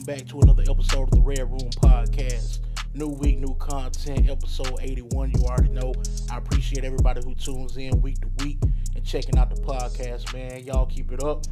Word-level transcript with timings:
welcome 0.00 0.14
back 0.14 0.26
to 0.26 0.40
another 0.40 0.62
episode 0.70 1.02
of 1.02 1.10
the 1.10 1.20
Red 1.20 1.50
Room 1.50 1.68
Podcast. 1.76 2.60
New 2.94 3.08
week, 3.08 3.38
new 3.38 3.54
content, 3.56 4.30
episode 4.30 4.78
81. 4.80 5.32
You 5.32 5.44
already 5.44 5.68
know. 5.68 5.92
I 6.30 6.38
appreciate 6.38 6.84
everybody 6.84 7.20
who 7.22 7.34
tunes 7.34 7.76
in 7.76 8.00
week 8.00 8.18
to 8.20 8.28
week 8.42 8.58
and 8.96 9.04
checking 9.04 9.36
out 9.36 9.54
the 9.54 9.60
podcast, 9.60 10.32
man. 10.32 10.64
Y'all 10.64 10.86
keep 10.86 11.12
it 11.12 11.22
up. 11.22 11.44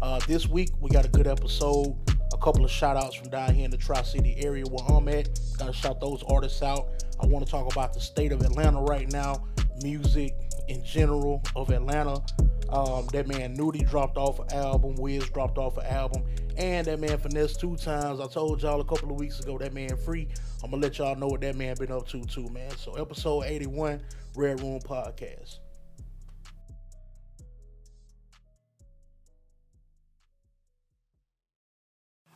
Uh, 0.00 0.20
this 0.28 0.46
week, 0.48 0.70
we 0.80 0.88
got 0.90 1.04
a 1.04 1.08
good 1.08 1.26
episode. 1.26 1.96
A 2.32 2.38
couple 2.38 2.64
of 2.64 2.70
shout 2.70 2.96
outs 2.96 3.16
from 3.16 3.28
down 3.30 3.52
here 3.52 3.64
in 3.64 3.72
the 3.72 3.76
Tri 3.76 4.02
City 4.02 4.36
area 4.38 4.64
where 4.66 4.84
I'm 4.88 5.08
at. 5.08 5.40
Gotta 5.58 5.72
shout 5.72 6.00
those 6.00 6.22
artists 6.28 6.62
out. 6.62 7.04
I 7.20 7.26
want 7.26 7.44
to 7.44 7.50
talk 7.50 7.72
about 7.72 7.92
the 7.92 8.00
state 8.00 8.30
of 8.30 8.40
Atlanta 8.42 8.80
right 8.82 9.10
now, 9.10 9.42
music 9.82 10.32
in 10.68 10.84
general 10.84 11.42
of 11.56 11.70
Atlanta. 11.70 12.22
Um, 12.68 13.06
that 13.12 13.28
man 13.28 13.54
Nudy 13.54 13.84
dropped 13.84 14.16
off 14.16 14.40
an 14.40 14.52
album, 14.52 14.96
Wiz 14.96 15.28
dropped 15.30 15.56
off 15.58 15.76
an 15.76 15.86
album, 15.86 16.24
and 16.56 16.86
that 16.86 16.98
man 16.98 17.16
Finesse2Tymes. 17.18 18.22
I 18.22 18.26
told 18.26 18.62
y'all 18.62 18.80
a 18.80 18.84
couple 18.84 19.10
of 19.10 19.18
weeks 19.18 19.38
ago 19.40 19.56
that 19.58 19.72
man 19.72 19.96
free. 19.96 20.28
I'm 20.64 20.70
gonna 20.70 20.82
let 20.82 20.98
y'all 20.98 21.14
know 21.14 21.28
what 21.28 21.42
that 21.42 21.54
man 21.56 21.76
been 21.78 21.92
up 21.92 22.08
to 22.08 22.22
too, 22.24 22.48
man. 22.48 22.70
So 22.76 22.94
episode 22.94 23.44
81, 23.44 24.02
Red 24.34 24.60
Room 24.60 24.80
Podcast. 24.80 25.58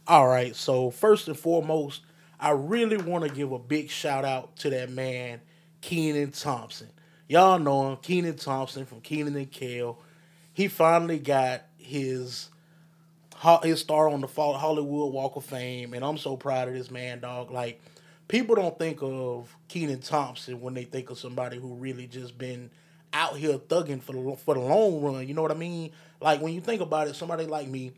All 0.06 0.26
right, 0.26 0.56
so 0.56 0.90
first 0.90 1.28
and 1.28 1.38
foremost, 1.38 2.02
I 2.38 2.50
really 2.50 2.96
want 2.96 3.24
to 3.24 3.30
give 3.30 3.52
a 3.52 3.58
big 3.58 3.90
shout 3.90 4.24
out 4.24 4.56
to 4.56 4.70
that 4.70 4.90
man, 4.90 5.40
Kenan 5.82 6.32
Thompson. 6.32 6.88
Y'all 7.28 7.60
know 7.60 7.90
him, 7.90 7.96
Kenan 7.98 8.36
Thompson 8.36 8.86
from 8.86 9.00
Kenan 9.02 9.36
and 9.36 9.50
Kel. 9.52 9.98
He 10.52 10.68
finally 10.68 11.18
got 11.18 11.62
his 11.76 12.50
his 13.62 13.80
star 13.80 14.08
on 14.08 14.20
the 14.20 14.26
Hollywood 14.26 15.12
Walk 15.12 15.36
of 15.36 15.44
Fame, 15.44 15.94
and 15.94 16.04
I'm 16.04 16.18
so 16.18 16.36
proud 16.36 16.68
of 16.68 16.74
this 16.74 16.90
man, 16.90 17.20
dog. 17.20 17.50
Like 17.50 17.80
people 18.28 18.54
don't 18.54 18.78
think 18.78 18.98
of 19.02 19.54
Kenan 19.68 20.00
Thompson 20.00 20.60
when 20.60 20.74
they 20.74 20.84
think 20.84 21.10
of 21.10 21.18
somebody 21.18 21.58
who 21.58 21.74
really 21.74 22.06
just 22.06 22.36
been 22.36 22.70
out 23.12 23.36
here 23.36 23.58
thugging 23.58 24.02
for 24.02 24.12
the 24.12 24.36
for 24.36 24.54
the 24.54 24.60
long 24.60 25.00
run. 25.00 25.26
You 25.26 25.34
know 25.34 25.42
what 25.42 25.50
I 25.50 25.54
mean? 25.54 25.92
Like 26.20 26.40
when 26.40 26.52
you 26.52 26.60
think 26.60 26.82
about 26.82 27.08
it, 27.08 27.16
somebody 27.16 27.46
like 27.46 27.68
me, 27.68 27.92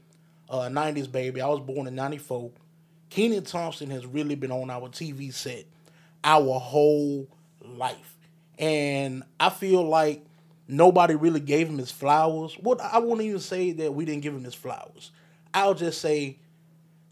uh, 0.48 0.68
'90s 0.68 1.10
baby. 1.10 1.40
I 1.40 1.48
was 1.48 1.60
born 1.60 1.86
in 1.86 1.94
'94. 1.94 2.50
Kenan 3.10 3.44
Thompson 3.44 3.90
has 3.90 4.06
really 4.06 4.36
been 4.36 4.52
on 4.52 4.70
our 4.70 4.88
TV 4.88 5.34
set 5.34 5.66
our 6.24 6.58
whole 6.58 7.28
life. 7.60 8.16
And 8.58 9.22
I 9.40 9.50
feel 9.50 9.86
like 9.86 10.24
nobody 10.68 11.14
really 11.14 11.40
gave 11.40 11.68
him 11.68 11.78
his 11.78 11.90
flowers. 11.90 12.54
What 12.54 12.80
I 12.80 12.98
won't 12.98 13.20
even 13.20 13.40
say 13.40 13.72
that 13.72 13.94
we 13.94 14.04
didn't 14.04 14.22
give 14.22 14.34
him 14.34 14.44
his 14.44 14.54
flowers. 14.54 15.10
I'll 15.54 15.74
just 15.74 16.00
say 16.00 16.38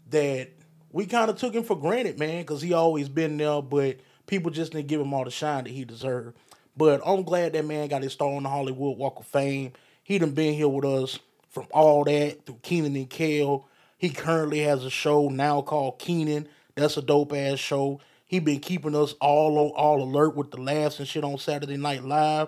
that 0.09 0.49
we 0.91 1.05
kind 1.05 1.29
of 1.29 1.37
took 1.37 1.53
him 1.53 1.63
for 1.63 1.77
granted, 1.77 2.19
man, 2.19 2.41
because 2.41 2.61
he 2.61 2.73
always 2.73 3.07
been 3.07 3.37
there, 3.37 3.61
but 3.61 3.97
people 4.27 4.51
just 4.51 4.73
didn't 4.73 4.87
give 4.87 4.99
him 4.99 5.13
all 5.13 5.23
the 5.23 5.31
shine 5.31 5.63
that 5.65 5.69
he 5.69 5.85
deserved. 5.85 6.37
But 6.75 7.01
I'm 7.05 7.23
glad 7.23 7.53
that 7.53 7.65
man 7.65 7.87
got 7.87 8.03
his 8.03 8.13
star 8.13 8.29
on 8.29 8.43
the 8.43 8.49
Hollywood 8.49 8.97
Walk 8.97 9.19
of 9.19 9.27
Fame. 9.27 9.73
He 10.03 10.17
done 10.17 10.31
been 10.31 10.53
here 10.53 10.67
with 10.67 10.85
us 10.85 11.19
from 11.49 11.67
all 11.71 12.03
that 12.05 12.45
through 12.45 12.59
Kenan 12.63 12.95
and 12.95 13.09
Kel 13.09 13.67
he 14.01 14.09
currently 14.09 14.61
has 14.61 14.83
a 14.83 14.89
show 14.89 15.29
now 15.29 15.61
called 15.61 15.99
Kenan. 15.99 16.47
That's 16.73 16.97
a 16.97 17.03
dope 17.03 17.33
ass 17.33 17.59
show. 17.59 18.01
He 18.25 18.39
been 18.39 18.59
keeping 18.59 18.95
us 18.95 19.13
all 19.21 19.59
on, 19.59 19.69
all 19.75 20.01
alert 20.01 20.35
with 20.35 20.49
the 20.49 20.59
laughs 20.59 20.97
and 20.97 21.07
shit 21.07 21.23
on 21.23 21.37
Saturday 21.37 21.77
Night 21.77 22.03
Live. 22.03 22.47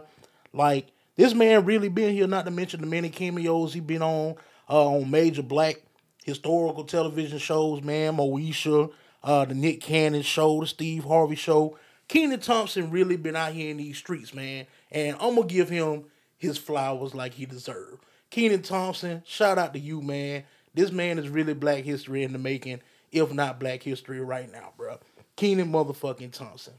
Like 0.54 0.88
this 1.16 1.34
man 1.34 1.66
really 1.66 1.90
been 1.90 2.14
here. 2.14 2.28
Not 2.28 2.46
to 2.46 2.52
mention 2.52 2.82
the 2.82 2.88
many 2.88 3.10
cameos 3.10 3.74
he 3.74 3.80
been 3.80 4.02
on 4.02 4.36
uh, 4.70 4.88
on 4.88 5.12
major 5.12 5.44
black 5.44 5.82
historical 6.24 6.84
television 6.84 7.40
shows. 7.40 7.82
Man, 7.82 8.18
Moesha, 8.18 8.92
uh, 9.24 9.46
the 9.46 9.56
Nick 9.56 9.82
Cannon 9.82 10.22
show, 10.22 10.62
the 10.62 10.68
Steve 10.68 11.04
Harvey 11.04 11.36
show. 11.36 11.78
Kenan 12.08 12.40
Thompson 12.40 12.92
really 12.92 13.18
been 13.18 13.36
out 13.36 13.54
here 13.54 13.72
in 13.72 13.78
these 13.78 13.98
streets, 13.98 14.34
man, 14.34 14.68
and 14.92 15.16
I'm 15.20 15.36
gonna 15.36 15.48
give 15.48 15.70
him 15.70 16.06
his 16.38 16.58
flowers 16.58 17.16
like 17.16 17.34
he 17.34 17.46
deserved. 17.46 18.04
Kenan 18.30 18.62
Thompson, 18.62 19.24
shout 19.26 19.58
out 19.58 19.74
to 19.74 19.80
you, 19.80 20.02
man. 20.02 20.44
This 20.74 20.92
man 20.92 21.18
is 21.18 21.30
really 21.30 21.54
black 21.54 21.84
history 21.84 22.24
in 22.24 22.34
the 22.34 22.40
making, 22.40 22.82
if 23.12 23.32
not 23.32 23.60
black 23.60 23.82
history 23.82 24.20
right 24.20 24.52
now, 24.52 24.74
bro. 24.78 25.00
Kenan 25.36 25.72
motherfucking 25.72 26.34
Thompson. 26.34 26.74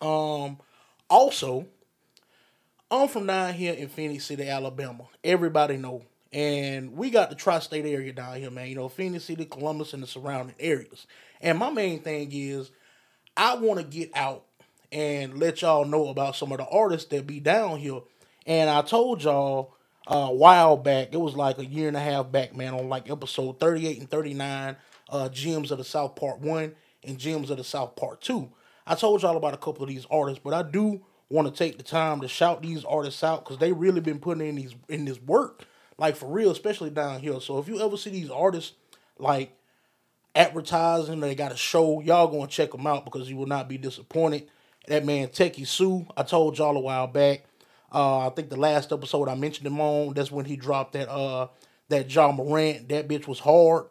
Um, 0.00 0.58
also, 1.10 1.66
I'm 2.92 3.08
from 3.08 3.26
down 3.26 3.54
here 3.54 3.72
in 3.72 3.88
Phenix 3.88 4.26
City, 4.26 4.46
Alabama. 4.46 5.04
Everybody 5.24 5.78
know. 5.78 6.02
And 6.30 6.94
we 6.94 7.08
got 7.08 7.30
the 7.30 7.34
tri-state 7.34 7.86
area 7.86 8.12
down 8.12 8.36
here, 8.36 8.50
man. 8.50 8.68
You 8.68 8.74
know, 8.74 8.90
Phenix 8.90 9.24
City, 9.24 9.46
Columbus, 9.46 9.94
and 9.94 10.02
the 10.02 10.06
surrounding 10.06 10.56
areas. 10.60 11.06
And 11.40 11.58
my 11.58 11.70
main 11.70 12.00
thing 12.00 12.28
is 12.30 12.70
I 13.34 13.54
want 13.54 13.80
to 13.80 13.86
get 13.86 14.10
out 14.14 14.44
and 14.92 15.38
let 15.38 15.62
y'all 15.62 15.86
know 15.86 16.08
about 16.08 16.36
some 16.36 16.52
of 16.52 16.58
the 16.58 16.66
artists 16.66 17.08
that 17.08 17.26
be 17.26 17.40
down 17.40 17.78
here. 17.78 18.00
And 18.46 18.68
I 18.68 18.82
told 18.82 19.22
y'all 19.22 19.72
uh, 20.06 20.28
a 20.28 20.34
while 20.34 20.76
back. 20.76 21.08
It 21.12 21.20
was 21.20 21.34
like 21.34 21.56
a 21.56 21.64
year 21.64 21.88
and 21.88 21.96
a 21.96 22.00
half 22.00 22.30
back, 22.30 22.54
man, 22.54 22.74
on 22.74 22.90
like 22.90 23.10
episode 23.10 23.58
38 23.58 24.00
and 24.00 24.10
39, 24.10 24.76
uh, 25.08 25.28
Gems 25.30 25.70
of 25.70 25.78
the 25.78 25.84
South 25.84 26.14
Part 26.14 26.40
1 26.40 26.74
and 27.04 27.18
Gems 27.18 27.48
of 27.48 27.56
the 27.56 27.64
South 27.64 27.96
Part 27.96 28.20
2. 28.20 28.50
I 28.86 28.96
told 28.96 29.22
y'all 29.22 29.38
about 29.38 29.54
a 29.54 29.58
couple 29.58 29.82
of 29.82 29.88
these 29.88 30.06
artists, 30.10 30.42
but 30.44 30.52
I 30.52 30.62
do 30.62 31.00
want 31.32 31.48
to 31.48 31.58
take 31.58 31.78
the 31.78 31.82
time 31.82 32.20
to 32.20 32.28
shout 32.28 32.60
these 32.60 32.84
artists 32.84 33.24
out 33.24 33.42
because 33.42 33.58
they 33.58 33.72
really 33.72 34.00
been 34.00 34.18
putting 34.18 34.46
in 34.46 34.56
these 34.56 34.74
in 34.88 35.06
this 35.06 35.20
work, 35.22 35.64
like 35.96 36.14
for 36.14 36.26
real, 36.26 36.50
especially 36.50 36.90
down 36.90 37.20
here. 37.20 37.40
So 37.40 37.58
if 37.58 37.68
you 37.68 37.80
ever 37.80 37.96
see 37.96 38.10
these 38.10 38.30
artists 38.30 38.74
like 39.18 39.56
advertising, 40.34 41.20
they 41.20 41.34
got 41.34 41.50
a 41.50 41.56
show, 41.56 42.00
y'all 42.02 42.28
gonna 42.28 42.48
check 42.48 42.72
them 42.72 42.86
out 42.86 43.06
because 43.06 43.30
you 43.30 43.36
will 43.36 43.46
not 43.46 43.66
be 43.66 43.78
disappointed. 43.78 44.48
That 44.88 45.06
man 45.06 45.28
Techie 45.28 45.66
Sue, 45.66 46.06
I 46.16 46.22
told 46.22 46.58
y'all 46.58 46.76
a 46.76 46.80
while 46.80 47.06
back. 47.06 47.44
Uh, 47.90 48.26
I 48.26 48.30
think 48.30 48.50
the 48.50 48.56
last 48.56 48.92
episode 48.92 49.28
I 49.28 49.34
mentioned 49.34 49.66
him 49.66 49.80
on, 49.80 50.12
that's 50.12 50.30
when 50.30 50.44
he 50.44 50.56
dropped 50.56 50.92
that 50.92 51.08
uh 51.08 51.48
that 51.88 52.14
Ja 52.14 52.30
Morant. 52.30 52.90
That 52.90 53.08
bitch 53.08 53.26
was 53.26 53.38
hard. 53.38 53.86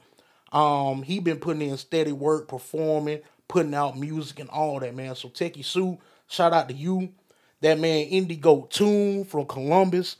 Um, 0.51 1.01
he 1.01 1.19
been 1.19 1.39
putting 1.39 1.61
in 1.67 1.77
steady 1.77 2.11
work, 2.11 2.47
performing, 2.47 3.21
putting 3.47 3.73
out 3.73 3.97
music 3.97 4.39
and 4.39 4.49
all 4.49 4.79
that, 4.79 4.93
man. 4.93 5.15
So 5.15 5.29
Techie 5.29 5.65
Sue, 5.65 5.97
shout 6.27 6.53
out 6.53 6.69
to 6.69 6.75
you. 6.75 7.13
That 7.61 7.79
man 7.79 8.07
Indigo 8.07 8.67
Tune 8.69 9.23
from 9.23 9.45
Columbus. 9.45 10.17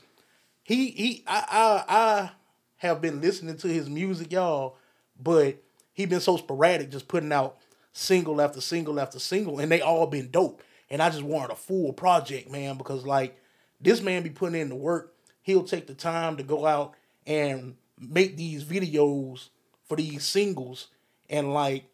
He 0.62 0.90
he 0.90 1.24
I 1.26 1.44
I 1.88 1.94
I 1.94 2.30
have 2.76 3.00
been 3.00 3.20
listening 3.20 3.56
to 3.58 3.68
his 3.68 3.88
music, 3.88 4.32
y'all, 4.32 4.76
but 5.20 5.56
he 5.92 6.06
been 6.06 6.20
so 6.20 6.36
sporadic, 6.36 6.90
just 6.90 7.08
putting 7.08 7.32
out 7.32 7.58
single 7.92 8.40
after 8.40 8.60
single 8.60 8.98
after 8.98 9.18
single, 9.18 9.60
and 9.60 9.70
they 9.70 9.80
all 9.80 10.06
been 10.06 10.30
dope. 10.30 10.62
And 10.90 11.02
I 11.02 11.10
just 11.10 11.22
wanted 11.22 11.52
a 11.52 11.56
full 11.56 11.92
project, 11.92 12.50
man, 12.50 12.76
because 12.76 13.04
like 13.04 13.38
this 13.80 14.00
man 14.00 14.22
be 14.22 14.30
putting 14.30 14.60
in 14.60 14.68
the 14.68 14.74
work. 14.76 15.14
He'll 15.42 15.64
take 15.64 15.86
the 15.86 15.94
time 15.94 16.36
to 16.36 16.42
go 16.42 16.66
out 16.66 16.94
and 17.26 17.74
make 17.98 18.36
these 18.36 18.64
videos 18.64 19.48
for 19.84 19.96
these 19.96 20.24
singles 20.24 20.88
and 21.28 21.52
like 21.52 21.84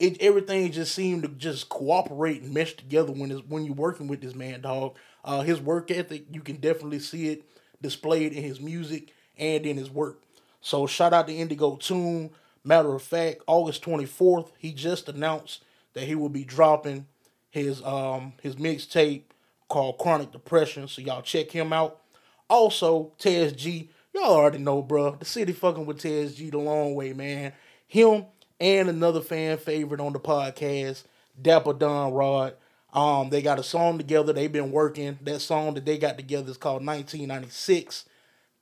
it 0.00 0.20
everything 0.20 0.72
just 0.72 0.94
seemed 0.94 1.22
to 1.22 1.28
just 1.28 1.68
cooperate 1.68 2.42
and 2.42 2.52
mesh 2.52 2.74
together 2.74 3.12
when 3.12 3.30
it's 3.30 3.42
when 3.48 3.64
you're 3.64 3.74
working 3.74 4.08
with 4.08 4.20
this 4.20 4.34
man 4.34 4.60
dog 4.60 4.96
uh 5.24 5.42
his 5.42 5.60
work 5.60 5.90
ethic 5.90 6.24
you 6.32 6.40
can 6.40 6.56
definitely 6.56 6.98
see 6.98 7.28
it 7.28 7.44
displayed 7.80 8.32
in 8.32 8.42
his 8.42 8.60
music 8.60 9.12
and 9.38 9.64
in 9.64 9.76
his 9.76 9.90
work 9.90 10.22
so 10.60 10.86
shout 10.86 11.12
out 11.12 11.28
to 11.28 11.34
indigo 11.34 11.76
tune 11.76 12.30
matter 12.64 12.94
of 12.94 13.02
fact 13.02 13.40
august 13.46 13.84
24th 13.84 14.50
he 14.58 14.72
just 14.72 15.08
announced 15.08 15.62
that 15.94 16.04
he 16.04 16.14
will 16.14 16.28
be 16.28 16.44
dropping 16.44 17.06
his 17.50 17.82
um 17.84 18.32
his 18.42 18.56
mixtape 18.56 19.22
called 19.70 19.96
Chronic 19.96 20.32
Depression. 20.32 20.86
So 20.88 21.00
y'all 21.00 21.22
check 21.22 21.50
him 21.50 21.72
out. 21.72 22.02
Also, 22.50 23.12
Tez 23.18 23.52
G, 23.54 23.90
y'all 24.12 24.24
already 24.24 24.58
know, 24.58 24.82
bro. 24.82 25.16
The 25.16 25.24
city 25.24 25.52
fucking 25.52 25.86
with 25.86 26.00
Tez 26.00 26.34
G 26.34 26.50
the 26.50 26.58
long 26.58 26.94
way, 26.94 27.14
man. 27.14 27.54
Him 27.86 28.26
and 28.60 28.88
another 28.88 29.20
fan 29.20 29.58
favorite 29.58 30.00
on 30.00 30.12
the 30.12 30.20
podcast, 30.20 31.04
Dapper 31.40 31.72
Don 31.72 32.12
Rod. 32.12 32.54
Um, 32.92 33.30
they 33.30 33.40
got 33.40 33.58
a 33.58 33.62
song 33.62 33.98
together. 33.98 34.32
They've 34.32 34.52
been 34.52 34.72
working. 34.72 35.18
That 35.22 35.40
song 35.40 35.74
that 35.74 35.84
they 35.84 35.96
got 35.96 36.18
together 36.18 36.50
is 36.50 36.56
called 36.56 36.84
1996. 36.84 38.04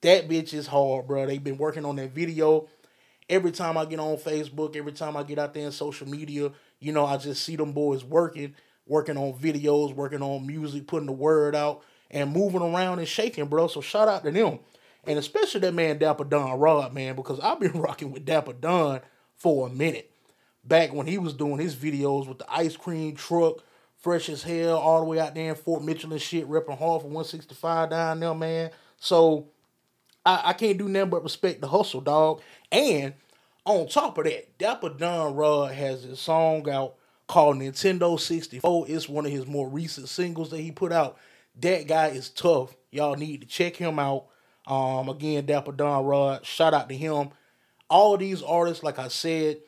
That 0.02 0.28
bitch 0.28 0.54
is 0.54 0.68
hard, 0.68 1.06
bro. 1.06 1.26
They've 1.26 1.42
been 1.42 1.58
working 1.58 1.84
on 1.84 1.96
that 1.96 2.10
video. 2.10 2.68
Every 3.28 3.52
time 3.52 3.76
I 3.76 3.84
get 3.84 3.98
on 3.98 4.16
Facebook, 4.16 4.76
every 4.76 4.92
time 4.92 5.16
I 5.16 5.22
get 5.22 5.38
out 5.38 5.54
there 5.54 5.66
in 5.66 5.72
social 5.72 6.08
media, 6.08 6.52
you 6.80 6.92
know, 6.92 7.04
I 7.04 7.16
just 7.16 7.44
see 7.44 7.56
them 7.56 7.72
boys 7.72 8.04
working 8.04 8.54
working 8.88 9.16
on 9.16 9.34
videos, 9.34 9.94
working 9.94 10.22
on 10.22 10.46
music, 10.46 10.86
putting 10.86 11.06
the 11.06 11.12
word 11.12 11.54
out, 11.54 11.82
and 12.10 12.32
moving 12.32 12.62
around 12.62 12.98
and 12.98 13.06
shaking, 13.06 13.46
bro. 13.46 13.68
So 13.68 13.80
shout 13.80 14.08
out 14.08 14.24
to 14.24 14.30
them. 14.30 14.58
And 15.04 15.18
especially 15.18 15.60
that 15.60 15.74
man 15.74 15.98
Dapper 15.98 16.24
Don 16.24 16.58
Rod, 16.58 16.92
man, 16.92 17.14
because 17.14 17.38
I've 17.40 17.60
been 17.60 17.72
rocking 17.80 18.10
with 18.10 18.24
Dapper 18.24 18.54
Don 18.54 19.00
for 19.38 19.66
a 19.66 19.70
minute. 19.70 20.10
Back 20.64 20.92
when 20.92 21.06
he 21.06 21.16
was 21.18 21.32
doing 21.32 21.58
his 21.58 21.74
videos 21.74 22.28
with 22.28 22.38
the 22.38 22.52
ice 22.52 22.76
cream 22.76 23.14
truck, 23.14 23.62
fresh 23.96 24.28
as 24.28 24.42
hell, 24.42 24.76
all 24.76 25.00
the 25.00 25.06
way 25.06 25.18
out 25.18 25.34
there 25.34 25.50
in 25.50 25.54
Fort 25.54 25.82
Mitchell 25.82 26.12
and 26.12 26.20
shit, 26.20 26.48
repping 26.48 26.78
hard 26.78 27.02
for 27.02 27.08
165 27.08 27.90
down 27.90 28.20
there, 28.20 28.34
man. 28.34 28.70
So 28.98 29.48
I, 30.26 30.42
I 30.46 30.52
can't 30.52 30.78
do 30.78 30.88
nothing 30.88 31.10
but 31.10 31.22
respect 31.22 31.60
the 31.60 31.68
hustle, 31.68 32.00
dog. 32.00 32.42
And 32.70 33.14
on 33.64 33.88
top 33.88 34.18
of 34.18 34.24
that, 34.24 34.58
Dapper 34.58 34.90
Don 34.90 35.34
Rod 35.34 35.72
has 35.72 36.04
a 36.04 36.16
song 36.16 36.68
out 36.68 36.96
called 37.26 37.56
Nintendo 37.56 38.18
64. 38.18 38.86
It's 38.88 39.08
one 39.08 39.26
of 39.26 39.32
his 39.32 39.46
more 39.46 39.68
recent 39.68 40.08
singles 40.08 40.50
that 40.50 40.60
he 40.60 40.70
put 40.70 40.92
out. 40.92 41.18
That 41.60 41.86
guy 41.86 42.08
is 42.08 42.30
tough. 42.30 42.74
Y'all 42.90 43.16
need 43.16 43.42
to 43.42 43.46
check 43.46 43.76
him 43.76 43.98
out. 43.98 44.26
Um, 44.66 45.08
again, 45.08 45.46
Dapper 45.46 45.72
Don 45.72 46.04
Rod, 46.04 46.44
shout 46.44 46.74
out 46.74 46.88
to 46.88 46.96
him. 46.96 47.30
All 47.90 48.16
these 48.16 48.42
artists, 48.42 48.82
like 48.82 48.98
I 48.98 49.08
said, 49.08 49.58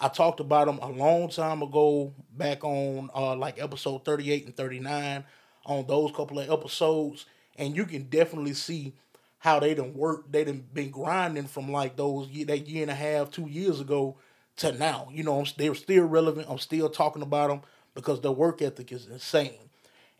I 0.00 0.08
talked 0.08 0.40
about 0.40 0.66
them 0.66 0.78
a 0.82 0.90
long 0.90 1.28
time 1.28 1.62
ago, 1.62 2.12
back 2.36 2.64
on 2.64 3.10
uh, 3.14 3.36
like 3.36 3.60
episode 3.62 4.04
38 4.04 4.46
and 4.46 4.56
39, 4.56 5.24
on 5.66 5.86
those 5.86 6.12
couple 6.12 6.38
of 6.38 6.50
episodes, 6.50 7.26
and 7.56 7.76
you 7.76 7.84
can 7.84 8.04
definitely 8.04 8.54
see 8.54 8.94
how 9.38 9.58
they 9.58 9.74
done 9.74 9.94
worked, 9.94 10.32
they 10.32 10.44
done 10.44 10.64
been 10.72 10.90
grinding 10.90 11.46
from 11.46 11.70
like 11.70 11.96
those 11.96 12.28
that 12.46 12.68
year 12.68 12.82
and 12.82 12.90
a 12.90 12.94
half, 12.94 13.30
two 13.30 13.48
years 13.48 13.80
ago 13.80 14.16
to 14.56 14.72
now. 14.72 15.08
You 15.12 15.24
know, 15.24 15.44
they're 15.56 15.74
still 15.74 16.04
relevant. 16.04 16.46
I'm 16.50 16.58
still 16.58 16.90
talking 16.90 17.22
about 17.22 17.48
them 17.48 17.62
because 17.94 18.20
their 18.20 18.32
work 18.32 18.60
ethic 18.62 18.92
is 18.92 19.06
insane. 19.06 19.58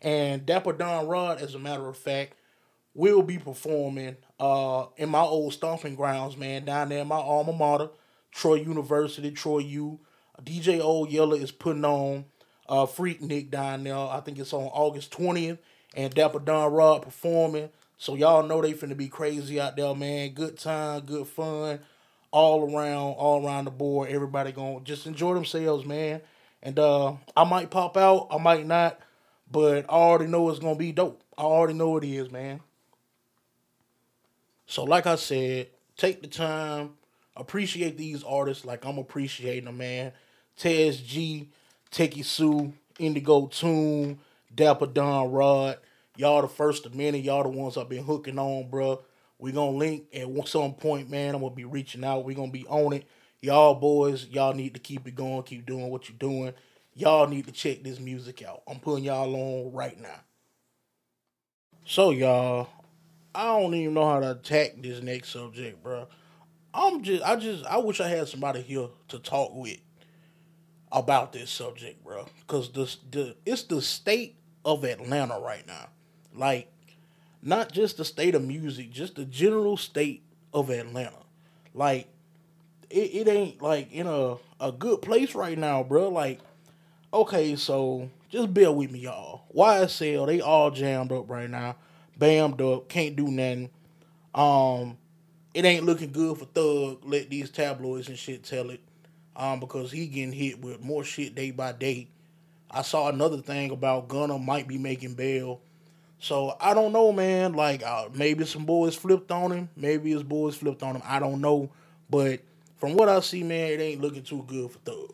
And 0.01 0.45
Dapper 0.45 0.73
Don 0.73 1.07
Rod, 1.07 1.39
as 1.39 1.53
a 1.53 1.59
matter 1.59 1.87
of 1.87 1.97
fact, 1.97 2.33
will 2.93 3.21
be 3.21 3.37
performing 3.37 4.17
uh, 4.39 4.85
in 4.97 5.09
my 5.09 5.21
old 5.21 5.53
stomping 5.53 5.95
grounds, 5.95 6.37
man, 6.37 6.65
down 6.65 6.89
there 6.89 7.01
in 7.01 7.07
my 7.07 7.15
alma 7.15 7.53
mater, 7.53 7.89
Troy 8.31 8.55
University, 8.55 9.31
Troy 9.31 9.59
U. 9.59 9.99
DJ 10.43 10.81
Old 10.81 11.11
Yeller 11.11 11.37
is 11.37 11.51
putting 11.51 11.85
on 11.85 12.25
uh, 12.67 12.85
Freaknik 12.85 13.51
down 13.51 13.83
there. 13.83 13.95
I 13.95 14.21
think 14.21 14.39
it's 14.39 14.53
on 14.53 14.63
August 14.63 15.11
20th. 15.11 15.59
And 15.93 16.13
Dapper 16.13 16.39
Don 16.39 16.71
Rod 16.71 17.03
performing. 17.03 17.69
So 17.97 18.15
y'all 18.15 18.47
know 18.47 18.61
they 18.61 18.73
finna 18.73 18.95
be 18.95 19.09
crazy 19.09 19.59
out 19.59 19.75
there, 19.75 19.93
man. 19.93 20.29
Good 20.29 20.57
time, 20.57 21.01
good 21.01 21.27
fun, 21.27 21.81
all 22.31 22.63
around, 22.63 23.13
all 23.13 23.45
around 23.45 23.65
the 23.65 23.71
board. 23.71 24.09
Everybody 24.09 24.53
gonna 24.53 24.79
just 24.83 25.05
enjoy 25.05 25.33
themselves, 25.33 25.85
man. 25.85 26.21
And 26.63 26.79
uh, 26.79 27.15
I 27.35 27.43
might 27.43 27.69
pop 27.69 27.97
out, 27.97 28.27
I 28.31 28.37
might 28.37 28.65
not, 28.65 28.99
but 29.51 29.85
I 29.89 29.93
already 29.93 30.31
know 30.31 30.49
it's 30.49 30.59
gonna 30.59 30.75
be 30.75 30.93
dope. 30.93 31.21
I 31.37 31.43
already 31.43 31.73
know 31.73 31.97
it 31.97 32.05
is, 32.05 32.31
man. 32.31 32.61
So 34.71 34.85
like 34.85 35.05
I 35.05 35.15
said, 35.15 35.67
take 35.97 36.21
the 36.21 36.29
time, 36.29 36.91
appreciate 37.35 37.97
these 37.97 38.23
artists 38.23 38.63
like 38.63 38.85
I'm 38.85 38.99
appreciating 38.99 39.65
them, 39.65 39.75
man. 39.75 40.13
Tez 40.55 41.01
G, 41.01 41.49
Teki 41.91 42.23
Sue, 42.23 42.71
Indigo 42.97 43.47
Tune, 43.47 44.17
Dapper 44.55 44.87
Don 44.87 45.29
Rod. 45.29 45.77
Y'all 46.15 46.41
the 46.41 46.47
first 46.47 46.85
of 46.85 46.95
many. 46.95 47.19
Y'all 47.19 47.43
the 47.43 47.49
ones 47.49 47.75
I've 47.75 47.89
been 47.89 48.05
hooking 48.05 48.39
on, 48.39 48.69
bro. 48.69 49.01
We 49.39 49.51
gonna 49.51 49.75
link 49.75 50.05
at 50.13 50.29
some 50.47 50.73
point, 50.75 51.09
man. 51.09 51.35
I'm 51.35 51.41
gonna 51.41 51.53
be 51.53 51.65
reaching 51.65 52.05
out. 52.05 52.23
We 52.23 52.33
gonna 52.33 52.49
be 52.49 52.65
on 52.67 52.93
it. 52.93 53.03
Y'all 53.41 53.75
boys, 53.75 54.27
y'all 54.27 54.53
need 54.53 54.73
to 54.75 54.79
keep 54.79 55.05
it 55.05 55.15
going. 55.15 55.43
Keep 55.43 55.65
doing 55.65 55.89
what 55.89 56.07
you're 56.07 56.17
doing. 56.17 56.53
Y'all 56.95 57.27
need 57.27 57.45
to 57.45 57.51
check 57.51 57.83
this 57.83 57.99
music 57.99 58.41
out. 58.41 58.61
I'm 58.69 58.79
putting 58.79 59.03
y'all 59.03 59.35
on 59.35 59.73
right 59.73 59.99
now. 59.99 60.21
So 61.83 62.11
y'all, 62.11 62.69
I 63.33 63.45
don't 63.45 63.73
even 63.73 63.93
know 63.93 64.05
how 64.05 64.19
to 64.19 64.31
attack 64.31 64.73
this 64.77 65.01
next 65.01 65.29
subject, 65.29 65.81
bro. 65.83 66.07
I'm 66.73 67.03
just, 67.03 67.23
I 67.23 67.35
just, 67.35 67.65
I 67.65 67.77
wish 67.77 68.01
I 68.01 68.07
had 68.07 68.27
somebody 68.27 68.61
here 68.61 68.87
to 69.09 69.19
talk 69.19 69.51
with 69.53 69.79
about 70.91 71.33
this 71.33 71.49
subject, 71.49 72.03
bro. 72.03 72.25
Cause 72.47 72.71
the, 72.71 72.93
the, 73.11 73.35
it's 73.45 73.63
the 73.63 73.81
state 73.81 74.35
of 74.65 74.83
Atlanta 74.83 75.39
right 75.39 75.65
now. 75.65 75.87
Like, 76.33 76.71
not 77.41 77.71
just 77.71 77.97
the 77.97 78.05
state 78.05 78.35
of 78.35 78.43
music, 78.43 78.91
just 78.91 79.15
the 79.15 79.25
general 79.25 79.77
state 79.77 80.23
of 80.53 80.69
Atlanta. 80.69 81.23
Like, 81.73 82.07
it, 82.89 83.27
it 83.27 83.27
ain't 83.27 83.61
like 83.61 83.91
in 83.91 84.07
a, 84.07 84.35
a 84.59 84.71
good 84.71 85.01
place 85.01 85.33
right 85.33 85.57
now, 85.57 85.83
bro. 85.83 86.09
Like, 86.09 86.39
okay, 87.13 87.55
so 87.55 88.09
just 88.29 88.53
bear 88.53 88.71
with 88.71 88.91
me, 88.91 88.99
y'all. 88.99 89.43
YSL, 89.55 90.27
they 90.27 90.41
all 90.41 90.71
jammed 90.71 91.11
up 91.11 91.29
right 91.29 91.49
now. 91.49 91.75
Bammed 92.21 92.61
up, 92.61 92.87
can't 92.87 93.15
do 93.15 93.27
nothing. 93.27 93.69
Um, 94.35 94.97
it 95.53 95.65
ain't 95.65 95.85
looking 95.85 96.11
good 96.11 96.37
for 96.37 96.45
Thug. 96.45 96.99
Let 97.03 97.29
these 97.29 97.49
tabloids 97.49 98.07
and 98.07 98.17
shit 98.17 98.43
tell 98.43 98.69
it. 98.69 98.79
Um, 99.35 99.59
because 99.59 99.91
he 99.91 100.07
getting 100.07 100.33
hit 100.33 100.61
with 100.61 100.81
more 100.81 101.03
shit 101.03 101.35
day 101.35 101.51
by 101.51 101.71
day. 101.71 102.09
I 102.69 102.83
saw 102.83 103.09
another 103.09 103.37
thing 103.37 103.71
about 103.71 104.07
Gunna 104.07 104.37
might 104.37 104.67
be 104.67 104.77
making 104.77 105.15
bail 105.15 105.61
so 106.21 106.55
I 106.61 106.75
don't 106.75 106.93
know, 106.93 107.11
man. 107.11 107.53
Like 107.53 107.81
uh, 107.83 108.07
maybe 108.13 108.45
some 108.45 108.63
boys 108.63 108.95
flipped 108.95 109.31
on 109.31 109.51
him. 109.51 109.69
Maybe 109.75 110.11
his 110.11 110.21
boys 110.21 110.55
flipped 110.55 110.83
on 110.83 110.95
him. 110.95 111.01
I 111.03 111.17
don't 111.17 111.41
know. 111.41 111.71
But 112.11 112.41
from 112.77 112.93
what 112.93 113.09
I 113.09 113.19
see, 113.21 113.41
man, 113.41 113.71
it 113.71 113.81
ain't 113.81 114.01
looking 114.01 114.21
too 114.21 114.43
good 114.47 114.69
for 114.71 114.77
Thug. 114.79 115.13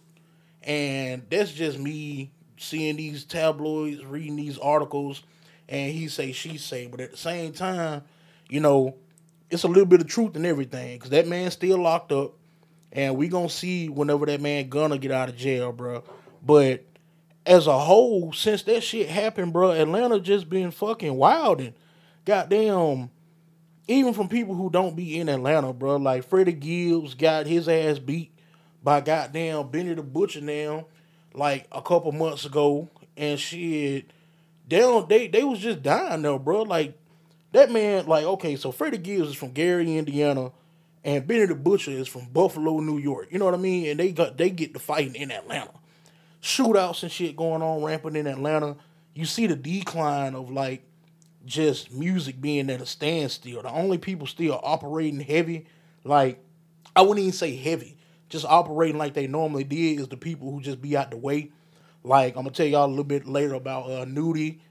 And 0.63 1.24
that's 1.30 1.54
just 1.54 1.80
me 1.80 2.31
seeing 2.57 2.98
these 2.98 3.24
tabloids, 3.24 4.04
reading 4.06 4.36
these 4.36 4.57
articles, 4.57 5.24
and 5.69 5.92
he 5.92 6.08
say, 6.08 6.31
she 6.31 6.58
say. 6.58 6.88
But 6.88 7.02
at 7.02 7.12
the 7.12 7.18
same 7.18 7.54
time, 7.54 8.04
you 8.50 8.60
know, 8.60 8.96
it's 9.50 9.64
a 9.64 9.68
little 9.68 9.86
bit 9.86 10.02
of 10.02 10.08
truth 10.08 10.36
in 10.36 10.46
everything. 10.46 10.98
Because 10.98 11.12
that 11.12 11.28
man's 11.28 11.54
still 11.54 11.78
locked 11.78 12.12
up. 12.12 12.34
And 12.92 13.18
we 13.18 13.30
to 13.30 13.50
see 13.50 13.90
whenever 13.90 14.25
that 14.25 14.42
man 14.42 14.69
gonna 14.69 14.98
get 14.98 15.12
out 15.12 15.30
of 15.30 15.36
jail, 15.36 15.72
bro. 15.72 16.04
But 16.44 16.86
as 17.46 17.68
a 17.68 17.78
whole, 17.78 18.34
since 18.34 18.64
that 18.64 18.81
shit 18.81 19.10
happened, 19.10 19.54
bro, 19.54 19.72
Atlanta 19.72 20.19
just 20.19 20.50
been 20.50 20.72
fucking 20.72 21.16
wild 21.16 21.62
and 21.62 21.74
goddamn. 22.25 23.10
Even 23.90 24.14
from 24.14 24.28
people 24.28 24.54
who 24.54 24.69
don't 24.69 24.98
be 24.98 25.18
in 25.18 25.30
Atlanta, 25.30 25.72
bro, 25.72 25.96
like 25.96 26.28
Freddie 26.28 26.52
Gibbs 26.52 27.14
got 27.14 27.48
his 27.48 27.69
ass 27.69 28.00
beat 28.00 28.34
by 28.84 29.00
goddamn 29.00 29.69
Benny 29.69 29.94
the 29.94 30.04
Butcher 30.04 30.42
now, 30.42 30.88
like 31.34 31.68
a 31.72 31.81
couple 31.81 32.12
months 32.12 32.46
ago, 32.46 32.90
and 33.16 33.40
shit, 33.40 34.12
they 34.68 34.80
don't, 34.80 35.08
they 35.08 35.28
they 35.28 35.44
was 35.44 35.60
just 35.60 35.81
dying 35.81 36.22
though, 36.22 36.40
bro. 36.40 36.64
Like 36.64 36.98
that 37.54 37.72
man, 37.72 38.06
like 38.08 38.25
okay, 38.25 38.56
so 38.56 38.72
Freddie 38.72 38.98
Gibbs 38.98 39.30
is 39.30 39.36
from 39.36 39.52
Gary, 39.52 39.98
Indiana, 39.98 40.52
and 41.04 41.25
Benny 41.25 41.46
the 41.46 41.56
Butcher 41.56 41.92
is 41.92 42.08
from 42.08 42.28
Buffalo, 42.30 42.80
New 42.80 42.98
York. 42.98 43.28
You 43.31 43.40
know 43.40 43.46
what 43.46 43.54
I 43.54 43.58
mean? 43.58 43.88
And 43.88 44.00
they 44.00 44.12
got 44.12 44.38
they 44.38 44.50
get 44.50 44.74
to 44.74 44.80
fighting 44.80 45.16
in 45.16 45.31
Atlanta 45.31 45.71
shootouts 46.42 47.04
and 47.04 47.12
shit 47.12 47.36
going 47.36 47.62
on 47.62 47.83
rampant 47.83 48.18
in 48.18 48.28
Atlanta. 48.28 48.78
You 49.14 49.26
see 49.26 49.47
the 49.47 49.56
decline 49.56 50.36
of 50.36 50.50
like 50.52 50.83
just 51.45 51.92
music 51.92 52.40
being 52.40 52.69
at 52.69 52.81
a 52.81 52.86
standstill. 52.86 53.62
The 53.64 53.71
only 53.71 53.97
people 53.97 54.28
still 54.28 54.59
operating 54.64 55.19
heavy, 55.19 55.66
like 56.04 56.44
I 56.95 57.02
wouldn't 57.02 57.19
even 57.19 57.33
say 57.33 57.56
heavy, 57.56 57.97
just 58.30 58.45
operating 58.45 58.97
like 58.97 59.14
they 59.14 59.28
normally 59.28 59.64
did 59.64 60.00
is 60.00 60.07
the 60.07 60.18
people 60.18 60.52
who 60.52 60.62
just 60.62 60.81
be 60.81 60.95
out 60.95 61.12
the 61.12 61.18
way. 61.18 61.52
Like 62.07 62.35
I'm 62.35 62.44
gonna 62.44 62.52
tell 62.52 62.66
y'all 62.66 62.85
a 62.85 62.87
little 62.87 63.04
bit 63.04 63.28
later 63.28 63.54
about 63.54 63.90
uh 63.90 64.06
Nudy. 64.06 64.61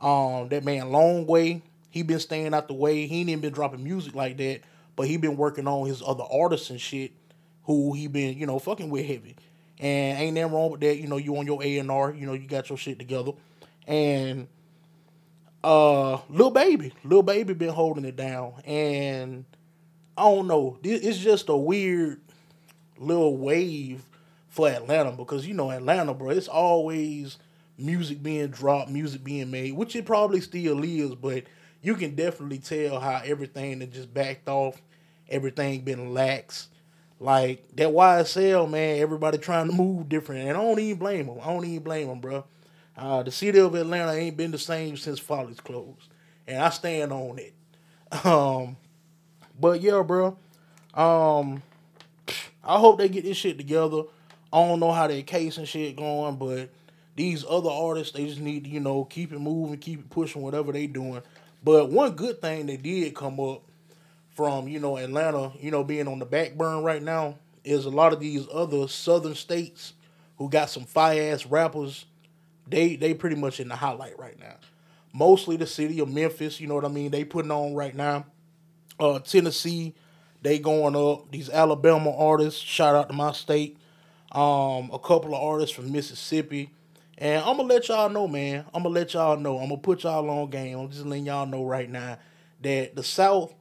Um, 0.00 0.48
that 0.48 0.64
man 0.64 0.90
Long 0.90 1.26
Way, 1.26 1.62
he 1.90 2.02
been 2.02 2.18
staying 2.18 2.54
out 2.54 2.66
the 2.66 2.74
way. 2.74 3.06
He 3.06 3.20
ain't 3.20 3.28
even 3.28 3.40
been 3.40 3.52
dropping 3.52 3.84
music 3.84 4.14
like 4.14 4.36
that, 4.38 4.62
but 4.96 5.06
he 5.06 5.16
been 5.16 5.36
working 5.36 5.68
on 5.68 5.86
his 5.86 6.02
other 6.04 6.24
artists 6.30 6.70
and 6.70 6.80
shit 6.80 7.12
who 7.64 7.92
he 7.92 8.08
been, 8.08 8.36
you 8.36 8.46
know, 8.46 8.58
fucking 8.58 8.90
with 8.90 9.06
heavy. 9.06 9.36
And 9.78 10.18
ain't 10.18 10.34
nothing 10.34 10.52
wrong 10.52 10.70
with 10.72 10.80
that. 10.80 10.96
You 10.98 11.06
know, 11.08 11.16
you 11.16 11.36
on 11.36 11.46
your 11.46 11.62
A 11.62 11.78
and 11.78 11.90
R. 11.90 12.12
You 12.12 12.26
know, 12.26 12.34
you 12.34 12.48
got 12.48 12.68
your 12.68 12.78
shit 12.78 12.98
together. 12.98 13.32
And 13.86 14.48
uh, 15.62 16.18
Lil 16.28 16.50
Baby, 16.50 16.92
Lil 17.04 17.22
Baby 17.22 17.54
been 17.54 17.70
holding 17.70 18.04
it 18.04 18.16
down. 18.16 18.54
And 18.64 19.44
I 20.16 20.22
don't 20.22 20.46
know. 20.46 20.78
It's 20.82 21.18
just 21.18 21.48
a 21.48 21.56
weird 21.56 22.20
little 22.98 23.36
wave 23.36 24.04
for 24.52 24.68
Atlanta 24.68 25.12
because 25.12 25.46
you 25.46 25.54
know 25.54 25.70
Atlanta, 25.70 26.12
bro. 26.12 26.28
It's 26.28 26.46
always 26.46 27.38
music 27.78 28.22
being 28.22 28.48
dropped, 28.48 28.90
music 28.90 29.24
being 29.24 29.50
made, 29.50 29.72
which 29.72 29.96
it 29.96 30.04
probably 30.04 30.42
still 30.42 30.84
is, 30.84 31.14
but 31.14 31.44
you 31.80 31.94
can 31.94 32.14
definitely 32.14 32.58
tell 32.58 33.00
how 33.00 33.22
everything 33.24 33.78
that 33.78 33.94
just 33.94 34.12
backed 34.12 34.46
off, 34.50 34.80
everything 35.30 35.80
been 35.80 36.12
lax. 36.12 36.68
Like 37.18 37.64
that 37.76 37.88
YSL 37.88 38.68
man, 38.68 38.98
everybody 38.98 39.38
trying 39.38 39.68
to 39.68 39.74
move 39.74 40.10
different, 40.10 40.42
and 40.42 40.50
I 40.50 40.60
don't 40.60 40.78
even 40.78 40.98
blame 40.98 41.26
them. 41.28 41.38
I 41.42 41.46
don't 41.46 41.64
even 41.64 41.82
blame 41.82 42.08
them, 42.08 42.20
bro. 42.20 42.44
Uh, 42.94 43.22
the 43.22 43.30
city 43.30 43.58
of 43.58 43.74
Atlanta 43.74 44.12
ain't 44.12 44.36
been 44.36 44.50
the 44.50 44.58
same 44.58 44.98
since 44.98 45.18
Follies 45.18 45.60
closed, 45.60 46.08
and 46.46 46.62
I 46.62 46.68
stand 46.68 47.12
on 47.12 47.38
it. 47.38 47.54
Um, 48.26 48.76
but 49.58 49.80
yeah, 49.80 50.02
bro. 50.02 50.36
Um, 50.92 51.62
I 52.62 52.78
hope 52.78 52.98
they 52.98 53.08
get 53.08 53.24
this 53.24 53.38
shit 53.38 53.56
together. 53.56 54.02
I 54.52 54.58
don't 54.58 54.80
know 54.80 54.92
how 54.92 55.06
their 55.06 55.22
case 55.22 55.56
and 55.56 55.66
shit 55.66 55.96
going, 55.96 56.36
but 56.36 56.70
these 57.16 57.44
other 57.48 57.70
artists, 57.70 58.12
they 58.12 58.26
just 58.26 58.40
need 58.40 58.64
to, 58.64 58.70
you 58.70 58.80
know, 58.80 59.04
keep 59.04 59.32
it 59.32 59.38
moving, 59.38 59.78
keep 59.78 60.00
it 60.00 60.10
pushing, 60.10 60.42
whatever 60.42 60.72
they 60.72 60.86
doing. 60.86 61.22
But 61.64 61.90
one 61.90 62.12
good 62.12 62.40
thing 62.40 62.66
that 62.66 62.82
did 62.82 63.14
come 63.14 63.38
up 63.38 63.62
from 64.34 64.68
you 64.68 64.80
know 64.80 64.96
Atlanta, 64.96 65.52
you 65.60 65.70
know, 65.70 65.84
being 65.84 66.08
on 66.08 66.18
the 66.18 66.24
back 66.24 66.54
burn 66.54 66.82
right 66.82 67.02
now, 67.02 67.36
is 67.64 67.84
a 67.84 67.90
lot 67.90 68.12
of 68.12 68.20
these 68.20 68.46
other 68.52 68.88
southern 68.88 69.34
states 69.34 69.92
who 70.38 70.48
got 70.48 70.70
some 70.70 70.84
fire 70.84 71.32
ass 71.32 71.46
rappers. 71.46 72.06
They 72.66 72.96
they 72.96 73.14
pretty 73.14 73.36
much 73.36 73.60
in 73.60 73.68
the 73.68 73.76
highlight 73.76 74.18
right 74.18 74.38
now. 74.38 74.56
Mostly 75.12 75.56
the 75.56 75.66
city 75.66 76.00
of 76.00 76.08
Memphis, 76.10 76.60
you 76.60 76.66
know 76.66 76.74
what 76.74 76.84
I 76.84 76.88
mean. 76.88 77.10
They 77.10 77.24
putting 77.24 77.50
on 77.50 77.74
right 77.74 77.94
now. 77.94 78.24
Uh, 78.98 79.18
Tennessee, 79.18 79.94
they 80.40 80.58
going 80.58 80.96
up. 80.96 81.30
These 81.30 81.50
Alabama 81.50 82.16
artists, 82.16 82.60
shout 82.60 82.94
out 82.94 83.08
to 83.08 83.14
my 83.14 83.32
state. 83.32 83.76
Um, 84.32 84.90
a 84.92 84.98
couple 84.98 85.34
of 85.34 85.42
artists 85.42 85.74
from 85.74 85.92
Mississippi. 85.92 86.70
And 87.18 87.44
I'm 87.44 87.56
gonna 87.56 87.68
let 87.68 87.88
y'all 87.88 88.08
know, 88.08 88.26
man. 88.26 88.64
I'm 88.74 88.82
gonna 88.82 88.94
let 88.94 89.12
y'all 89.14 89.36
know. 89.36 89.58
I'm 89.58 89.68
gonna 89.68 89.80
put 89.80 90.02
y'all 90.04 90.28
on 90.28 90.50
game. 90.50 90.78
I'm 90.78 90.90
just 90.90 91.04
letting 91.04 91.26
y'all 91.26 91.46
know 91.46 91.64
right 91.64 91.88
now 91.88 92.18
that 92.62 92.96
the 92.96 93.02
South 93.02 93.54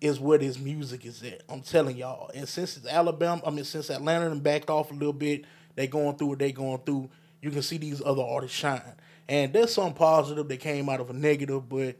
is 0.00 0.18
where 0.18 0.38
this 0.38 0.58
music 0.58 1.04
is 1.04 1.22
at. 1.22 1.42
I'm 1.48 1.60
telling 1.60 1.96
y'all. 1.96 2.30
And 2.34 2.48
since 2.48 2.76
it's 2.76 2.86
Alabama, 2.86 3.42
I 3.46 3.50
mean 3.50 3.64
since 3.64 3.90
Atlanta 3.90 4.30
and 4.30 4.42
backed 4.42 4.70
off 4.70 4.90
a 4.90 4.94
little 4.94 5.12
bit, 5.12 5.44
they 5.74 5.86
going 5.86 6.16
through 6.16 6.28
what 6.28 6.38
they 6.38 6.52
going 6.52 6.78
through. 6.86 7.10
You 7.40 7.50
can 7.50 7.62
see 7.62 7.78
these 7.78 8.00
other 8.04 8.22
artists 8.22 8.56
shine. 8.56 8.82
And 9.28 9.52
there's 9.52 9.74
some 9.74 9.94
positive 9.94 10.48
that 10.48 10.60
came 10.60 10.88
out 10.88 11.00
of 11.00 11.10
a 11.10 11.12
negative, 11.12 11.68
but 11.68 11.96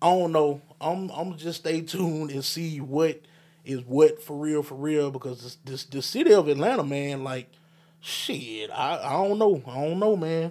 I 0.00 0.10
don't 0.10 0.32
know. 0.32 0.60
I'm 0.80 1.10
I'm 1.10 1.36
just 1.36 1.60
stay 1.60 1.80
tuned 1.80 2.30
and 2.30 2.44
see 2.44 2.80
what 2.80 3.20
is 3.64 3.80
what 3.82 4.22
for 4.22 4.36
real 4.36 4.62
for 4.62 4.74
real 4.74 5.10
because 5.10 5.42
this, 5.42 5.56
this 5.64 5.84
the 5.84 6.02
city 6.02 6.32
of 6.32 6.48
Atlanta, 6.48 6.82
man, 6.82 7.22
like 7.22 7.48
Shit, 8.04 8.68
I, 8.72 8.98
I 8.98 9.12
don't 9.12 9.38
know. 9.38 9.62
I 9.64 9.74
don't 9.74 10.00
know, 10.00 10.16
man. 10.16 10.50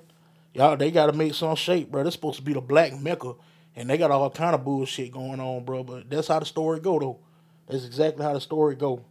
Y'all, 0.54 0.78
they 0.78 0.90
got 0.90 1.08
to 1.08 1.14
make 1.14 1.34
some 1.34 1.54
shape, 1.58 1.92
bro. 1.92 2.02
It's 2.02 2.16
supposed 2.16 2.38
to 2.38 2.44
be 2.44 2.54
the 2.54 2.62
black 2.62 2.98
mecca, 2.98 3.34
and 3.76 3.90
they 3.90 3.98
got 3.98 4.10
all 4.10 4.30
kind 4.30 4.56
of 4.56 4.64
bullshit 4.64 5.12
going 5.12 5.42
on, 5.42 5.66
bro. 5.66 5.84
But 5.84 6.10
that's 6.10 6.30
how 6.30 6.40
the 6.40 6.46
story 6.46 6.80
go, 6.80 6.98
though. 6.98 7.20
That's 7.68 7.84
exactly 7.84 8.24
how 8.24 8.34
the 8.34 8.40
story 8.40 8.76
go. 8.76 9.04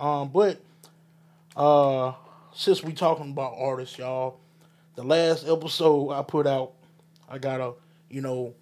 Um, 0.00 0.30
but 0.30 0.62
uh, 1.54 2.14
since 2.54 2.82
we 2.82 2.94
talking 2.94 3.30
about 3.30 3.56
artists, 3.58 3.98
y'all, 3.98 4.40
the 4.94 5.04
last 5.04 5.46
episode 5.46 6.12
I 6.12 6.22
put 6.22 6.46
out, 6.46 6.72
I 7.28 7.36
gotta, 7.36 7.74
you 8.08 8.22
know, 8.22 8.54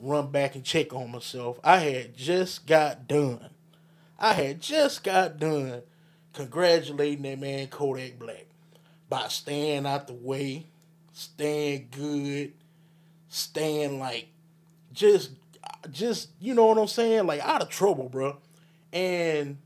run 0.00 0.30
back 0.30 0.54
and 0.54 0.64
check 0.64 0.92
on 0.92 1.10
myself. 1.10 1.58
I 1.64 1.78
had 1.78 2.16
just 2.16 2.68
got 2.68 3.08
done. 3.08 3.50
I 4.16 4.32
had 4.32 4.60
just 4.60 5.02
got 5.02 5.38
done 5.40 5.82
congratulating 6.32 7.22
that 7.22 7.40
man 7.40 7.66
Kodak 7.66 8.18
Black 8.18 8.45
by 9.08 9.28
staying 9.28 9.86
out 9.86 10.06
the 10.06 10.14
way, 10.14 10.66
staying 11.12 11.88
good, 11.90 12.52
staying 13.28 13.98
like 13.98 14.28
just 14.92 15.30
just 15.90 16.30
you 16.40 16.54
know 16.54 16.66
what 16.66 16.78
I'm 16.78 16.86
saying, 16.86 17.26
like 17.26 17.40
out 17.40 17.62
of 17.62 17.68
trouble, 17.68 18.08
bro. 18.08 18.36
And 18.92 19.58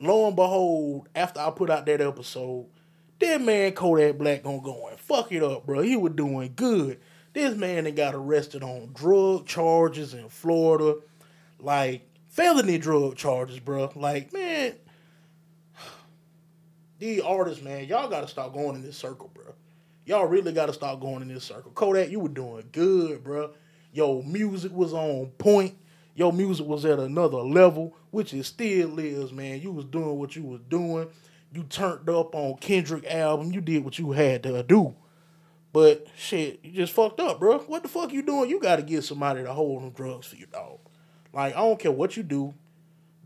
lo 0.00 0.26
and 0.26 0.36
behold, 0.36 1.08
after 1.14 1.40
I 1.40 1.50
put 1.50 1.70
out 1.70 1.86
that 1.86 2.00
episode, 2.00 2.66
that 3.18 3.40
man 3.40 3.72
Kodak 3.72 4.18
Black 4.18 4.42
gonna 4.42 4.60
go 4.60 4.88
and 4.88 4.98
fuck 4.98 5.32
it 5.32 5.42
up, 5.42 5.66
bro. 5.66 5.80
He 5.80 5.96
was 5.96 6.14
doing 6.14 6.52
good. 6.56 7.00
This 7.32 7.56
man 7.56 7.84
that 7.84 7.96
got 7.96 8.14
arrested 8.14 8.62
on 8.62 8.92
drug 8.94 9.46
charges 9.46 10.14
in 10.14 10.28
Florida, 10.28 11.00
like 11.58 12.08
felony 12.28 12.78
drug 12.78 13.16
charges, 13.16 13.58
bro. 13.58 13.90
Like, 13.96 14.32
man, 14.32 14.74
these 16.98 17.20
artists, 17.20 17.62
man, 17.62 17.84
y'all 17.86 18.08
gotta 18.08 18.28
start 18.28 18.52
going 18.52 18.76
in 18.76 18.82
this 18.82 18.96
circle, 18.96 19.30
bro. 19.34 19.54
Y'all 20.06 20.26
really 20.26 20.52
gotta 20.52 20.72
start 20.72 21.00
going 21.00 21.22
in 21.22 21.28
this 21.28 21.44
circle. 21.44 21.70
Kodak, 21.72 22.10
you 22.10 22.20
were 22.20 22.28
doing 22.28 22.64
good, 22.72 23.24
bro. 23.24 23.50
Your 23.92 24.22
music 24.22 24.72
was 24.72 24.92
on 24.92 25.26
point. 25.38 25.76
Your 26.14 26.32
music 26.32 26.66
was 26.66 26.84
at 26.84 26.98
another 26.98 27.38
level, 27.38 27.96
which 28.10 28.32
it 28.34 28.44
still 28.44 28.98
is, 28.98 29.32
man. 29.32 29.60
You 29.60 29.72
was 29.72 29.84
doing 29.84 30.18
what 30.18 30.36
you 30.36 30.44
was 30.44 30.60
doing. 30.68 31.08
You 31.52 31.64
turned 31.64 32.08
up 32.08 32.34
on 32.34 32.56
Kendrick 32.58 33.06
album. 33.06 33.52
You 33.52 33.60
did 33.60 33.84
what 33.84 33.98
you 33.98 34.12
had 34.12 34.42
to 34.44 34.62
do. 34.62 34.94
But 35.72 36.06
shit, 36.16 36.60
you 36.62 36.70
just 36.72 36.92
fucked 36.92 37.18
up, 37.18 37.40
bro. 37.40 37.58
What 37.60 37.82
the 37.82 37.88
fuck 37.88 38.12
you 38.12 38.22
doing? 38.22 38.48
You 38.48 38.60
gotta 38.60 38.82
get 38.82 39.02
somebody 39.02 39.42
to 39.42 39.52
hold 39.52 39.82
them 39.82 39.90
drugs 39.90 40.28
for 40.28 40.36
you, 40.36 40.46
dog. 40.46 40.78
Like 41.32 41.56
I 41.56 41.58
don't 41.58 41.80
care 41.80 41.90
what 41.90 42.16
you 42.16 42.22
do. 42.22 42.54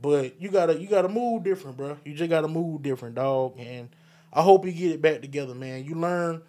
But 0.01 0.41
you 0.41 0.51
gotta 0.51 0.79
you 0.79 0.89
gotta 0.89 1.09
move 1.09 1.43
different, 1.43 1.77
bro. 1.77 1.97
You 2.05 2.15
just 2.15 2.31
gotta 2.31 2.49
move 2.49 2.83
different, 2.83 3.17
dog. 3.17 3.59
And 3.59 3.89
I 4.33 4.43
hope 4.43 4.65
you 4.65 4.73
get 4.73 4.93
it 4.93 5.03
back 5.03 5.21
together, 5.21 5.55
man. 5.55 5.85
You 5.85 5.95
learn, 5.97 6.43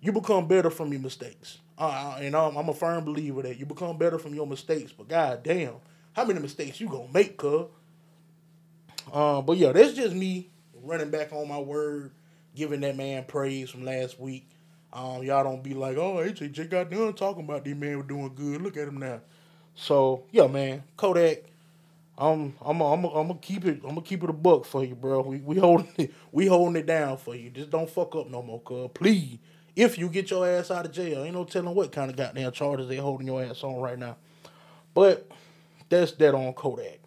you 0.00 0.12
become 0.12 0.48
better 0.48 0.70
from 0.70 0.92
your 0.92 1.00
mistakes. 1.00 1.58
Uh, 1.78 2.18
and 2.20 2.34
I'm, 2.34 2.56
I'm 2.56 2.68
a 2.68 2.74
firm 2.74 3.04
believer 3.04 3.42
that 3.42 3.56
you 3.58 3.64
become 3.64 3.98
better 3.98 4.18
from 4.18 4.34
your 4.34 4.46
mistakes. 4.46 4.92
But 4.92 5.08
god 5.08 5.44
damn, 5.44 5.74
how 6.12 6.24
many 6.24 6.40
mistakes 6.40 6.80
you 6.80 6.88
gonna 6.88 7.12
make, 7.12 7.36
cuz? 7.36 7.66
Uh, 9.12 9.40
but 9.42 9.56
yeah, 9.56 9.72
that's 9.72 9.94
just 9.94 10.14
me 10.14 10.50
running 10.82 11.10
back 11.10 11.32
on 11.32 11.48
my 11.48 11.58
word, 11.58 12.10
giving 12.54 12.80
that 12.80 12.96
man 12.96 13.24
praise 13.24 13.70
from 13.70 13.84
last 13.84 14.18
week. 14.18 14.48
Um, 14.92 15.22
y'all 15.22 15.44
don't 15.44 15.62
be 15.62 15.74
like, 15.74 15.96
oh, 15.96 16.16
AJ 16.16 16.70
got 16.70 16.90
done 16.90 17.12
talking 17.12 17.44
about 17.44 17.64
this 17.64 17.76
man 17.76 17.98
was 17.98 18.06
doing 18.06 18.32
good. 18.34 18.60
Look 18.62 18.76
at 18.76 18.88
him 18.88 18.98
now. 18.98 19.20
So 19.74 20.24
yeah, 20.32 20.48
man, 20.48 20.82
Kodak 20.96 21.44
I'm 22.18 22.54
I'm 22.60 22.80
I'm 22.80 23.04
I'm 23.04 23.28
gonna 23.28 23.38
keep 23.40 23.64
it 23.64 23.80
I'm 23.84 23.90
gonna 23.90 24.02
keep 24.02 24.24
it 24.24 24.30
a 24.30 24.32
buck 24.32 24.64
for 24.64 24.84
you, 24.84 24.96
bro. 24.96 25.22
We 25.22 25.38
we 25.38 25.56
holding 25.56 25.88
it 25.96 26.12
we 26.32 26.46
holding 26.46 26.76
it 26.76 26.86
down 26.86 27.16
for 27.16 27.34
you. 27.34 27.50
Just 27.50 27.70
don't 27.70 27.88
fuck 27.88 28.14
up 28.16 28.28
no 28.28 28.42
more, 28.42 28.60
cuz. 28.60 28.90
Please. 28.92 29.38
If 29.76 29.96
you 29.96 30.08
get 30.08 30.30
your 30.30 30.48
ass 30.48 30.72
out 30.72 30.86
of 30.86 30.92
jail, 30.92 31.22
ain't 31.22 31.34
no 31.34 31.44
telling 31.44 31.72
what 31.72 31.92
kind 31.92 32.10
of 32.10 32.16
goddamn 32.16 32.50
charges 32.50 32.88
they 32.88 32.96
holding 32.96 33.28
your 33.28 33.44
ass 33.44 33.62
on 33.62 33.76
right 33.80 33.96
now. 33.98 34.16
But 34.92 35.30
that's 35.88 36.10
that 36.12 36.34
on 36.34 36.52
Kodak. 36.54 36.98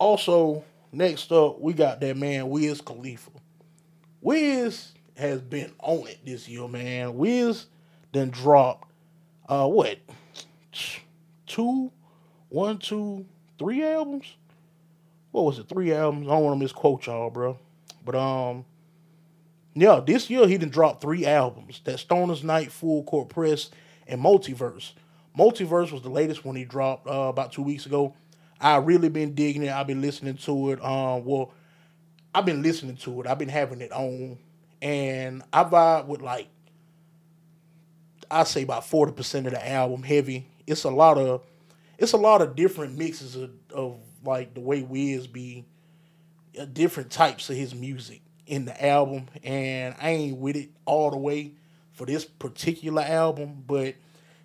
Also, 0.00 0.64
next 0.90 1.30
up, 1.30 1.60
we 1.60 1.72
got 1.72 2.00
that 2.00 2.16
man 2.16 2.48
Wiz 2.48 2.80
Khalifa. 2.80 3.30
Wiz 4.20 4.92
has 5.16 5.40
been 5.40 5.72
on 5.78 6.08
it 6.08 6.18
this 6.24 6.48
year, 6.48 6.66
man. 6.66 7.14
Wiz 7.16 7.66
then 8.12 8.30
dropped 8.30 8.90
uh 9.48 9.68
what 9.68 9.98
two, 11.46 11.90
one, 12.48 12.78
two, 12.78 13.26
three 13.58 13.84
albums. 13.84 14.34
What 15.32 15.44
was 15.44 15.58
it? 15.58 15.68
Three 15.68 15.92
albums. 15.92 16.26
I 16.26 16.30
don't 16.30 16.44
want 16.44 16.58
to 16.58 16.64
misquote 16.64 17.06
y'all, 17.06 17.30
bro. 17.30 17.58
But 18.04 18.14
um, 18.14 18.64
yeah, 19.74 20.00
this 20.04 20.30
year 20.30 20.48
he 20.48 20.58
done 20.58 20.70
dropped 20.70 21.00
three 21.00 21.26
albums. 21.26 21.80
That 21.84 21.98
Stoner's 21.98 22.42
Night, 22.42 22.72
Full 22.72 23.04
Court 23.04 23.28
Press, 23.28 23.70
and 24.06 24.20
Multiverse. 24.20 24.92
Multiverse 25.36 25.92
was 25.92 26.02
the 26.02 26.08
latest 26.08 26.44
one 26.44 26.56
he 26.56 26.64
dropped 26.64 27.06
uh, 27.06 27.28
about 27.28 27.52
two 27.52 27.62
weeks 27.62 27.86
ago. 27.86 28.14
I 28.60 28.76
really 28.78 29.08
been 29.08 29.34
digging 29.34 29.62
it. 29.62 29.70
I've 29.70 29.86
been 29.86 30.00
listening 30.00 30.36
to 30.36 30.70
it. 30.72 30.84
Um, 30.84 31.24
well, 31.24 31.52
I've 32.34 32.44
been 32.44 32.62
listening 32.62 32.96
to 32.96 33.20
it. 33.20 33.26
I've 33.26 33.38
been 33.38 33.48
having 33.48 33.80
it 33.80 33.92
on, 33.92 34.38
and 34.82 35.42
I 35.52 35.64
vibe 35.64 36.06
with 36.06 36.22
like 36.22 36.48
I 38.30 38.44
say 38.44 38.62
about 38.62 38.86
forty 38.86 39.12
percent 39.12 39.46
of 39.46 39.52
the 39.52 39.68
album 39.68 40.02
heavy. 40.02 40.48
It's 40.66 40.84
a 40.84 40.90
lot 40.90 41.18
of 41.18 41.42
it's 41.98 42.12
a 42.12 42.16
lot 42.16 42.40
of 42.40 42.54
different 42.54 42.96
mixes 42.96 43.36
of, 43.36 43.50
of 43.72 43.98
like 44.24 44.54
the 44.54 44.60
way 44.60 44.82
Wiz 44.82 45.26
be 45.26 45.64
uh, 46.58 46.64
different 46.64 47.10
types 47.10 47.50
of 47.50 47.56
his 47.56 47.74
music 47.74 48.22
in 48.46 48.64
the 48.64 48.86
album, 48.86 49.26
and 49.44 49.94
I 50.00 50.10
ain't 50.10 50.38
with 50.38 50.56
it 50.56 50.70
all 50.86 51.10
the 51.10 51.18
way 51.18 51.52
for 51.92 52.06
this 52.06 52.24
particular 52.24 53.02
album, 53.02 53.64
but 53.66 53.96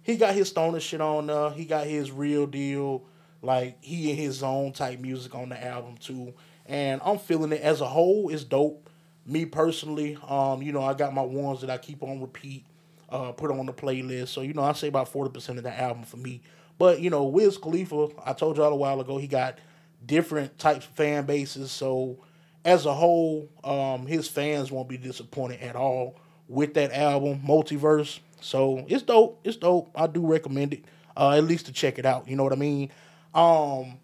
he 0.02 0.18
got 0.18 0.34
his 0.34 0.50
stoner 0.50 0.80
shit 0.80 1.00
on 1.00 1.28
there. 1.28 1.52
He 1.52 1.66
got 1.66 1.88
his 1.88 2.12
real 2.12 2.46
deal, 2.46 3.06
like 3.42 3.78
he 3.82 4.12
in 4.12 4.18
his 4.18 4.44
own 4.44 4.74
type 4.74 5.00
music 5.00 5.34
on 5.36 5.50
the 5.50 5.64
album 5.64 5.98
too. 5.98 6.34
And 6.66 7.02
I'm 7.06 7.20
feeling 7.20 7.52
it 7.52 7.62
as 7.62 7.82
a 7.82 7.86
whole. 7.86 8.30
It's 8.30 8.44
dope. 8.44 8.90
Me 9.26 9.46
personally, 9.46 10.18
um, 10.28 10.62
you 10.62 10.74
know, 10.74 10.84
I 10.84 10.94
got 10.94 11.14
my 11.14 11.22
ones 11.22 11.62
that 11.62 11.70
I 11.70 11.78
keep 11.78 12.04
on 12.04 12.20
repeat, 12.20 12.66
uh, 13.10 13.32
put 13.32 13.52
on 13.52 13.66
the 13.66 13.74
playlist. 13.74 14.30
So 14.30 14.42
you 14.42 14.54
know, 14.54 14.64
I 14.64 14.74
say 14.74 14.90
about 14.90 15.08
forty 15.08 15.32
percent 15.32 15.58
of 15.58 15.64
the 15.64 15.80
album 15.80 16.04
for 16.04 16.18
me 16.18 16.42
but 16.78 17.00
you 17.00 17.10
know, 17.10 17.24
Wiz 17.24 17.58
Khalifa, 17.58 18.10
I 18.26 18.34
told 18.34 18.58
y'all 18.58 18.72
a 18.72 18.76
while 18.76 19.00
ago, 19.00 19.18
he 19.18 19.28
got 19.28 19.60
different 20.06 20.58
types 20.58 20.86
of 20.86 20.92
fan 20.94 21.26
bases. 21.26 21.72
So 21.72 22.18
as 22.66 22.86
a 22.86 22.94
whole, 22.94 23.50
um, 23.64 24.06
his 24.06 24.28
fans 24.28 24.72
won't 24.72 24.90
be 24.90 24.98
disappointed 24.98 25.62
at 25.62 25.76
all 25.76 26.16
with 26.48 26.74
that 26.76 26.92
album, 26.92 27.42
Multiverse. 27.46 28.20
So 28.42 28.86
it's 28.88 29.04
dope. 29.04 29.40
It's 29.44 29.58
dope. 29.58 29.92
I 29.96 30.08
do 30.08 30.26
recommend 30.26 30.74
it, 30.74 30.86
uh, 31.16 31.32
at 31.32 31.44
least 31.46 31.68
to 31.68 31.72
check 31.72 31.98
it 31.98 32.06
out. 32.06 32.28
You 32.28 32.36
know 32.36 32.44
what 32.44 32.54
I 32.54 32.58
mean? 32.58 32.92
Um, 33.34 34.00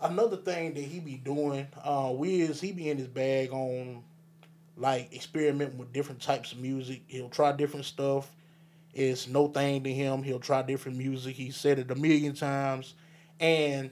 another 0.00 0.36
thing 0.36 0.74
that 0.74 0.82
he 0.82 1.00
be 1.00 1.16
doing, 1.16 1.66
uh, 1.82 2.12
Wiz, 2.14 2.60
he 2.60 2.72
be 2.72 2.90
in 2.90 2.98
his 2.98 3.08
bag 3.08 3.52
on 3.52 4.02
like 4.76 5.12
experimenting 5.14 5.78
with 5.78 5.92
different 5.92 6.20
types 6.20 6.52
of 6.52 6.58
music. 6.58 7.02
He'll 7.06 7.30
try 7.30 7.52
different 7.52 7.86
stuff. 7.86 8.30
It's 8.96 9.28
no 9.28 9.48
thing 9.48 9.84
to 9.84 9.92
him. 9.92 10.22
He'll 10.22 10.40
try 10.40 10.62
different 10.62 10.96
music. 10.96 11.36
He 11.36 11.50
said 11.50 11.78
it 11.78 11.90
a 11.90 11.94
million 11.94 12.34
times. 12.34 12.94
And 13.38 13.90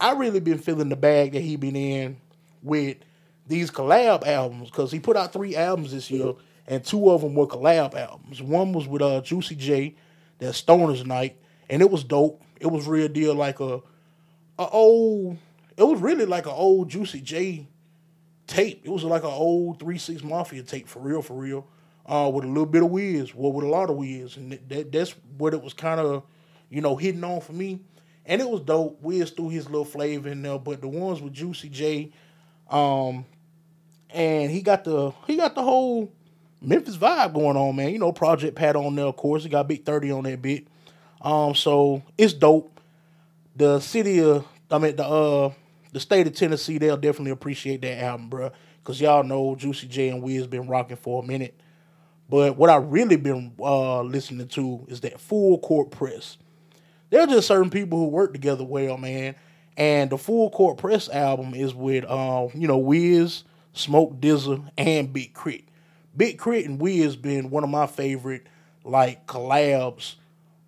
I 0.00 0.12
really 0.12 0.40
been 0.40 0.56
feeling 0.56 0.88
the 0.88 0.96
bag 0.96 1.32
that 1.32 1.42
he 1.42 1.56
been 1.56 1.76
in 1.76 2.16
with 2.62 2.96
these 3.46 3.70
collab 3.70 4.26
albums 4.26 4.70
because 4.70 4.90
he 4.90 4.98
put 4.98 5.14
out 5.14 5.34
three 5.34 5.54
albums 5.54 5.92
this 5.92 6.10
year 6.10 6.32
and 6.66 6.82
two 6.82 7.10
of 7.10 7.20
them 7.20 7.34
were 7.34 7.46
collab 7.46 7.94
albums. 7.94 8.40
One 8.40 8.72
was 8.72 8.88
with 8.88 9.02
uh, 9.02 9.20
Juicy 9.20 9.56
J, 9.56 9.94
that 10.38 10.54
Stoner's 10.54 11.04
Night, 11.04 11.36
and 11.68 11.82
it 11.82 11.90
was 11.90 12.02
dope. 12.02 12.42
It 12.58 12.68
was 12.68 12.86
real 12.86 13.08
deal 13.08 13.34
like 13.34 13.60
a, 13.60 13.82
a 14.58 14.68
old. 14.70 15.36
It 15.76 15.84
was 15.84 16.00
really 16.00 16.24
like 16.24 16.46
an 16.46 16.52
old 16.52 16.88
Juicy 16.88 17.20
J 17.20 17.66
tape. 18.46 18.80
It 18.86 18.90
was 18.90 19.04
like 19.04 19.22
an 19.22 19.28
old 19.28 19.80
Three 19.80 19.98
Six 19.98 20.24
Mafia 20.24 20.62
tape 20.62 20.88
for 20.88 21.00
real, 21.00 21.20
for 21.20 21.34
real 21.34 21.66
uh, 22.06 22.30
with 22.32 22.44
a 22.44 22.48
little 22.48 22.66
bit 22.66 22.82
of 22.82 22.90
Wiz, 22.90 23.34
well, 23.34 23.52
with 23.52 23.64
a 23.64 23.68
lot 23.68 23.90
of 23.90 23.96
Wiz, 23.96 24.36
and 24.36 24.58
that, 24.68 24.92
that's 24.92 25.14
what 25.36 25.52
it 25.54 25.62
was 25.62 25.72
kind 25.72 26.00
of, 26.00 26.22
you 26.70 26.80
know, 26.80 26.96
hitting 26.96 27.24
on 27.24 27.40
for 27.40 27.52
me. 27.52 27.80
And 28.24 28.40
it 28.40 28.48
was 28.48 28.60
dope. 28.60 29.00
Wiz 29.02 29.30
threw 29.30 29.48
his 29.48 29.66
little 29.66 29.84
flavor 29.84 30.28
in 30.28 30.42
there, 30.42 30.58
but 30.58 30.80
the 30.80 30.88
ones 30.88 31.20
with 31.20 31.32
Juicy 31.32 31.68
J, 31.68 32.10
Um, 32.70 33.24
and 34.10 34.50
he 34.50 34.62
got 34.62 34.84
the 34.84 35.12
he 35.26 35.36
got 35.36 35.54
the 35.54 35.62
whole 35.62 36.12
Memphis 36.60 36.96
vibe 36.96 37.34
going 37.34 37.56
on, 37.56 37.76
man. 37.76 37.90
You 37.92 37.98
know, 37.98 38.12
Project 38.12 38.56
Pat 38.56 38.76
on 38.76 38.94
there, 38.96 39.06
of 39.06 39.16
course. 39.16 39.42
He 39.44 39.48
got 39.48 39.68
Big 39.68 39.84
30 39.84 40.10
on 40.10 40.24
that 40.24 40.42
bit. 40.42 40.66
Um, 41.20 41.54
so 41.54 42.02
it's 42.16 42.32
dope. 42.32 42.80
The 43.54 43.80
city 43.80 44.20
of 44.22 44.46
I 44.70 44.78
mean 44.78 44.96
the 44.96 45.04
uh 45.06 45.52
the 45.92 46.00
state 46.00 46.26
of 46.26 46.34
Tennessee, 46.34 46.78
they'll 46.78 46.96
definitely 46.96 47.30
appreciate 47.30 47.80
that 47.82 48.02
album, 48.02 48.28
bro. 48.28 48.50
Cause 48.84 49.00
y'all 49.00 49.24
know 49.24 49.54
Juicy 49.56 49.86
J 49.88 50.08
and 50.10 50.22
Wiz 50.22 50.46
been 50.46 50.66
rocking 50.66 50.96
for 50.96 51.22
a 51.22 51.26
minute. 51.26 51.58
But 52.28 52.56
what 52.56 52.70
I 52.70 52.76
really 52.76 53.16
been 53.16 53.52
uh, 53.60 54.02
listening 54.02 54.48
to 54.48 54.84
is 54.88 55.00
that 55.02 55.20
full 55.20 55.58
court 55.58 55.90
press. 55.90 56.36
There 57.10 57.20
are 57.20 57.26
just 57.26 57.46
certain 57.46 57.70
people 57.70 57.98
who 57.98 58.06
work 58.08 58.32
together 58.32 58.64
well, 58.64 58.96
man. 58.96 59.36
And 59.76 60.10
the 60.10 60.18
full 60.18 60.50
court 60.50 60.78
press 60.78 61.08
album 61.08 61.54
is 61.54 61.74
with 61.74 62.04
uh, 62.04 62.48
you 62.54 62.66
know, 62.66 62.78
Wiz, 62.78 63.44
Smoke 63.74 64.20
DZA, 64.20 64.70
and 64.78 65.12
Big 65.12 65.34
K.R.I.T. 65.34 65.66
Big 66.16 66.40
K.R.I.T. 66.40 66.64
and 66.64 66.80
Wiz 66.80 67.14
been 67.14 67.50
one 67.50 67.62
of 67.62 67.70
my 67.70 67.86
favorite 67.86 68.46
like 68.84 69.26
collabs 69.26 70.14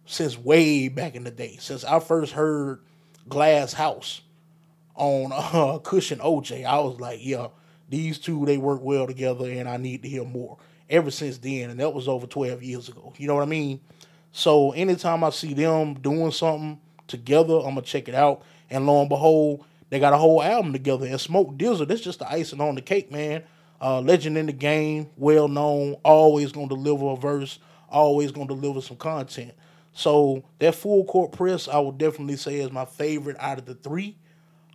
since 0.04 0.38
way 0.38 0.88
back 0.88 1.14
in 1.14 1.24
the 1.24 1.30
day. 1.30 1.56
Since 1.58 1.84
I 1.84 2.00
first 2.00 2.32
heard 2.32 2.80
Glass 3.28 3.72
House 3.72 4.20
on 4.94 5.32
uh, 5.34 5.78
Kush 5.78 6.12
& 6.12 6.12
OJ, 6.12 6.64
I 6.64 6.78
was 6.80 7.00
like, 7.00 7.20
yeah, 7.22 7.48
these 7.88 8.18
two 8.18 8.44
they 8.44 8.58
work 8.58 8.80
well 8.82 9.06
together, 9.06 9.50
and 9.50 9.68
I 9.68 9.78
need 9.78 10.02
to 10.02 10.08
hear 10.08 10.24
more. 10.24 10.58
Ever 10.90 11.10
since 11.10 11.38
then, 11.38 11.70
and 11.70 11.80
that 11.80 11.92
was 11.92 12.08
over 12.08 12.26
twelve 12.26 12.62
years 12.62 12.88
ago. 12.88 13.12
You 13.18 13.26
know 13.26 13.34
what 13.34 13.42
I 13.42 13.46
mean? 13.46 13.80
So 14.32 14.72
anytime 14.72 15.22
I 15.24 15.30
see 15.30 15.54
them 15.54 15.94
doing 15.94 16.30
something 16.30 16.80
together, 17.06 17.56
I'm 17.56 17.74
gonna 17.74 17.82
check 17.82 18.08
it 18.08 18.14
out. 18.14 18.42
And 18.70 18.86
lo 18.86 19.00
and 19.00 19.08
behold, 19.08 19.64
they 19.90 19.98
got 19.98 20.12
a 20.12 20.18
whole 20.18 20.42
album 20.42 20.72
together. 20.72 21.06
And 21.06 21.20
Smoke 21.20 21.56
DZA, 21.56 21.88
that's 21.88 22.00
just 22.00 22.18
the 22.20 22.30
icing 22.30 22.60
on 22.60 22.74
the 22.74 22.82
cake, 22.82 23.10
man. 23.10 23.42
Uh, 23.80 24.00
legend 24.00 24.36
in 24.36 24.46
the 24.46 24.52
game, 24.52 25.08
well 25.16 25.48
known, 25.48 25.94
always 26.04 26.52
gonna 26.52 26.68
deliver 26.68 27.06
a 27.06 27.16
verse, 27.16 27.58
always 27.88 28.32
gonna 28.32 28.48
deliver 28.48 28.80
some 28.80 28.96
content. 28.96 29.52
So 29.92 30.44
that 30.58 30.74
full 30.74 31.04
court 31.04 31.32
press, 31.32 31.68
I 31.68 31.78
would 31.78 31.98
definitely 31.98 32.36
say 32.36 32.56
is 32.56 32.70
my 32.70 32.84
favorite 32.84 33.36
out 33.40 33.58
of 33.58 33.66
the 33.66 33.74
three. 33.74 34.16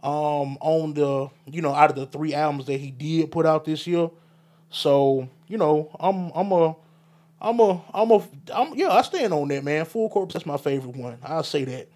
Um, 0.02 0.58
on 0.60 0.94
the 0.96 1.30
you 1.46 1.62
know 1.62 1.74
out 1.74 1.90
of 1.90 1.96
the 1.96 2.06
three 2.06 2.34
albums 2.34 2.66
that 2.66 2.78
he 2.78 2.92
did 2.92 3.32
put 3.32 3.46
out 3.46 3.64
this 3.64 3.88
year. 3.88 4.10
So 4.74 5.30
you 5.48 5.58
know 5.58 5.96
I'm 6.00 6.32
I'm 6.34 6.52
a 6.52 6.76
I'm 7.40 7.60
a 7.60 7.82
I'm 7.94 8.12
a 8.12 8.24
I'm 8.54 8.74
yeah 8.74 8.90
I 8.90 9.04
stand 9.04 9.32
on 9.32 9.48
that 9.50 9.64
man. 9.64 9.86
Full 9.86 10.10
Court's, 10.10 10.34
that's 10.34 10.46
my 10.46 10.58
favorite 10.58 10.96
one. 10.96 11.20
I'll 11.24 11.44
say 11.44 11.64
that. 11.64 11.90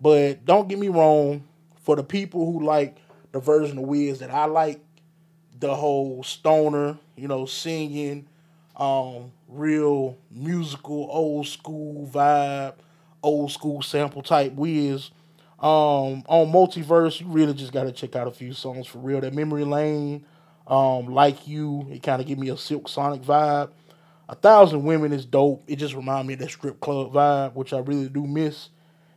But 0.00 0.44
don't 0.44 0.68
get 0.68 0.78
me 0.78 0.88
wrong. 0.88 1.44
For 1.82 1.96
the 1.96 2.02
people 2.02 2.44
who 2.44 2.64
like 2.66 2.98
the 3.32 3.40
version 3.40 3.78
of 3.78 3.84
Wiz 3.84 4.18
that 4.18 4.30
I 4.30 4.44
like, 4.44 4.80
the 5.58 5.74
whole 5.74 6.22
stoner, 6.22 6.98
you 7.16 7.28
know, 7.28 7.46
singing, 7.46 8.26
um, 8.76 9.32
real 9.48 10.18
musical, 10.30 11.08
old 11.10 11.46
school 11.46 12.06
vibe, 12.12 12.74
old 13.22 13.52
school 13.52 13.80
sample 13.80 14.22
type 14.22 14.52
Wiz. 14.52 15.10
Um, 15.60 16.24
on 16.28 16.52
Multiverse, 16.52 17.20
you 17.20 17.26
really 17.26 17.54
just 17.54 17.72
gotta 17.72 17.92
check 17.92 18.16
out 18.16 18.26
a 18.26 18.32
few 18.32 18.52
songs 18.52 18.86
for 18.86 18.98
real. 18.98 19.20
That 19.20 19.34
Memory 19.34 19.64
Lane, 19.64 20.24
um, 20.68 21.06
Like 21.06 21.48
You, 21.48 21.86
it 21.90 22.02
kind 22.02 22.20
of 22.20 22.28
give 22.28 22.38
me 22.38 22.50
a 22.50 22.56
Silk 22.56 22.88
Sonic 22.88 23.22
vibe. 23.22 23.70
A 24.28 24.34
Thousand 24.34 24.84
Women 24.84 25.12
is 25.12 25.24
dope. 25.24 25.64
It 25.66 25.76
just 25.76 25.94
remind 25.94 26.28
me 26.28 26.34
of 26.34 26.40
that 26.40 26.50
strip 26.50 26.80
club 26.80 27.12
vibe, 27.12 27.54
which 27.54 27.72
I 27.72 27.78
really 27.78 28.08
do 28.08 28.26
miss. 28.26 28.68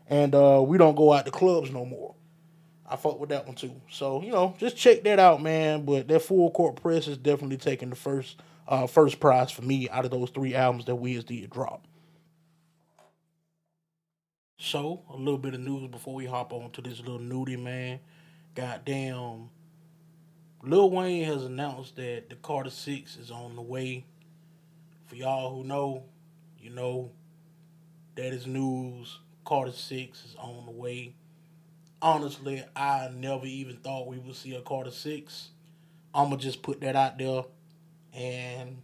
And 0.07 0.33
uh, 0.33 0.63
we 0.65 0.77
don't 0.77 0.95
go 0.95 1.11
out 1.13 1.25
to 1.25 1.31
clubs 1.31 1.69
no 1.71 1.85
more. 1.85 2.15
I 2.89 2.95
fuck 2.97 3.19
with 3.19 3.29
that 3.29 3.45
one 3.45 3.55
too. 3.55 3.73
So 3.89 4.21
you 4.21 4.31
know, 4.31 4.55
just 4.57 4.75
check 4.75 5.03
that 5.03 5.19
out, 5.19 5.41
man. 5.41 5.85
But 5.85 6.07
that 6.09 6.21
full 6.21 6.51
court 6.51 6.75
press 6.81 7.07
is 7.07 7.17
definitely 7.17 7.57
taking 7.57 7.89
the 7.89 7.95
first 7.95 8.41
uh, 8.67 8.87
first 8.87 9.19
prize 9.19 9.51
for 9.51 9.61
me 9.61 9.89
out 9.89 10.05
of 10.05 10.11
those 10.11 10.29
three 10.29 10.55
albums 10.55 10.85
that 10.85 10.95
Wiz 10.95 11.23
did 11.23 11.49
drop. 11.49 11.85
So, 14.57 15.01
a 15.09 15.15
little 15.15 15.39
bit 15.39 15.55
of 15.55 15.59
news 15.59 15.89
before 15.89 16.13
we 16.13 16.25
hop 16.25 16.53
on 16.53 16.69
to 16.71 16.81
this 16.81 16.99
little 16.99 17.17
Nudy, 17.17 17.57
man. 17.57 17.99
Goddamn. 18.53 19.49
Lil 20.63 20.91
Wayne 20.91 21.25
has 21.25 21.43
announced 21.43 21.95
that 21.95 22.29
the 22.29 22.35
Carter 22.35 22.69
6 22.69 23.17
is 23.17 23.31
on 23.31 23.55
the 23.55 23.61
way. 23.61 24.05
For 25.07 25.15
y'all 25.15 25.55
who 25.55 25.63
know, 25.63 26.03
you 26.59 26.69
know, 26.69 27.11
that 28.15 28.33
is 28.33 28.45
news. 28.45 29.19
Carter 29.43 29.71
6 29.71 30.23
is 30.23 30.35
on 30.37 30.65
the 30.65 30.71
way. 30.71 31.15
Honestly, 32.01 32.63
I 32.75 33.09
never 33.13 33.45
even 33.45 33.77
thought 33.77 34.07
we 34.07 34.19
would 34.19 34.35
see 34.35 34.55
a 34.55 34.61
Carter 34.61 34.91
6. 34.91 35.49
I'm 36.13 36.27
going 36.29 36.39
to 36.39 36.43
just 36.43 36.61
put 36.61 36.81
that 36.81 36.95
out 36.95 37.17
there. 37.17 37.43
And 38.13 38.81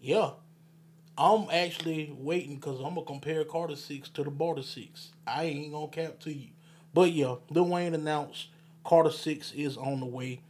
yeah, 0.00 0.30
I'm 1.18 1.48
actually 1.50 2.14
waiting 2.16 2.54
because 2.56 2.78
I'm 2.78 2.94
gonna 2.94 3.04
compare 3.04 3.44
Carter 3.44 3.76
Six 3.76 4.08
to 4.10 4.24
the 4.24 4.30
Barter 4.30 4.62
Six. 4.62 5.10
I 5.26 5.44
ain't 5.44 5.72
gonna 5.72 5.88
cap 5.88 6.18
to 6.20 6.32
you, 6.32 6.48
but 6.94 7.12
yeah, 7.12 7.34
Lil 7.50 7.66
Wayne 7.66 7.94
announced 7.94 8.48
Carter 8.84 9.10
Six 9.10 9.52
is 9.52 9.76
on 9.76 10.00
the 10.00 10.06
way, 10.06 10.40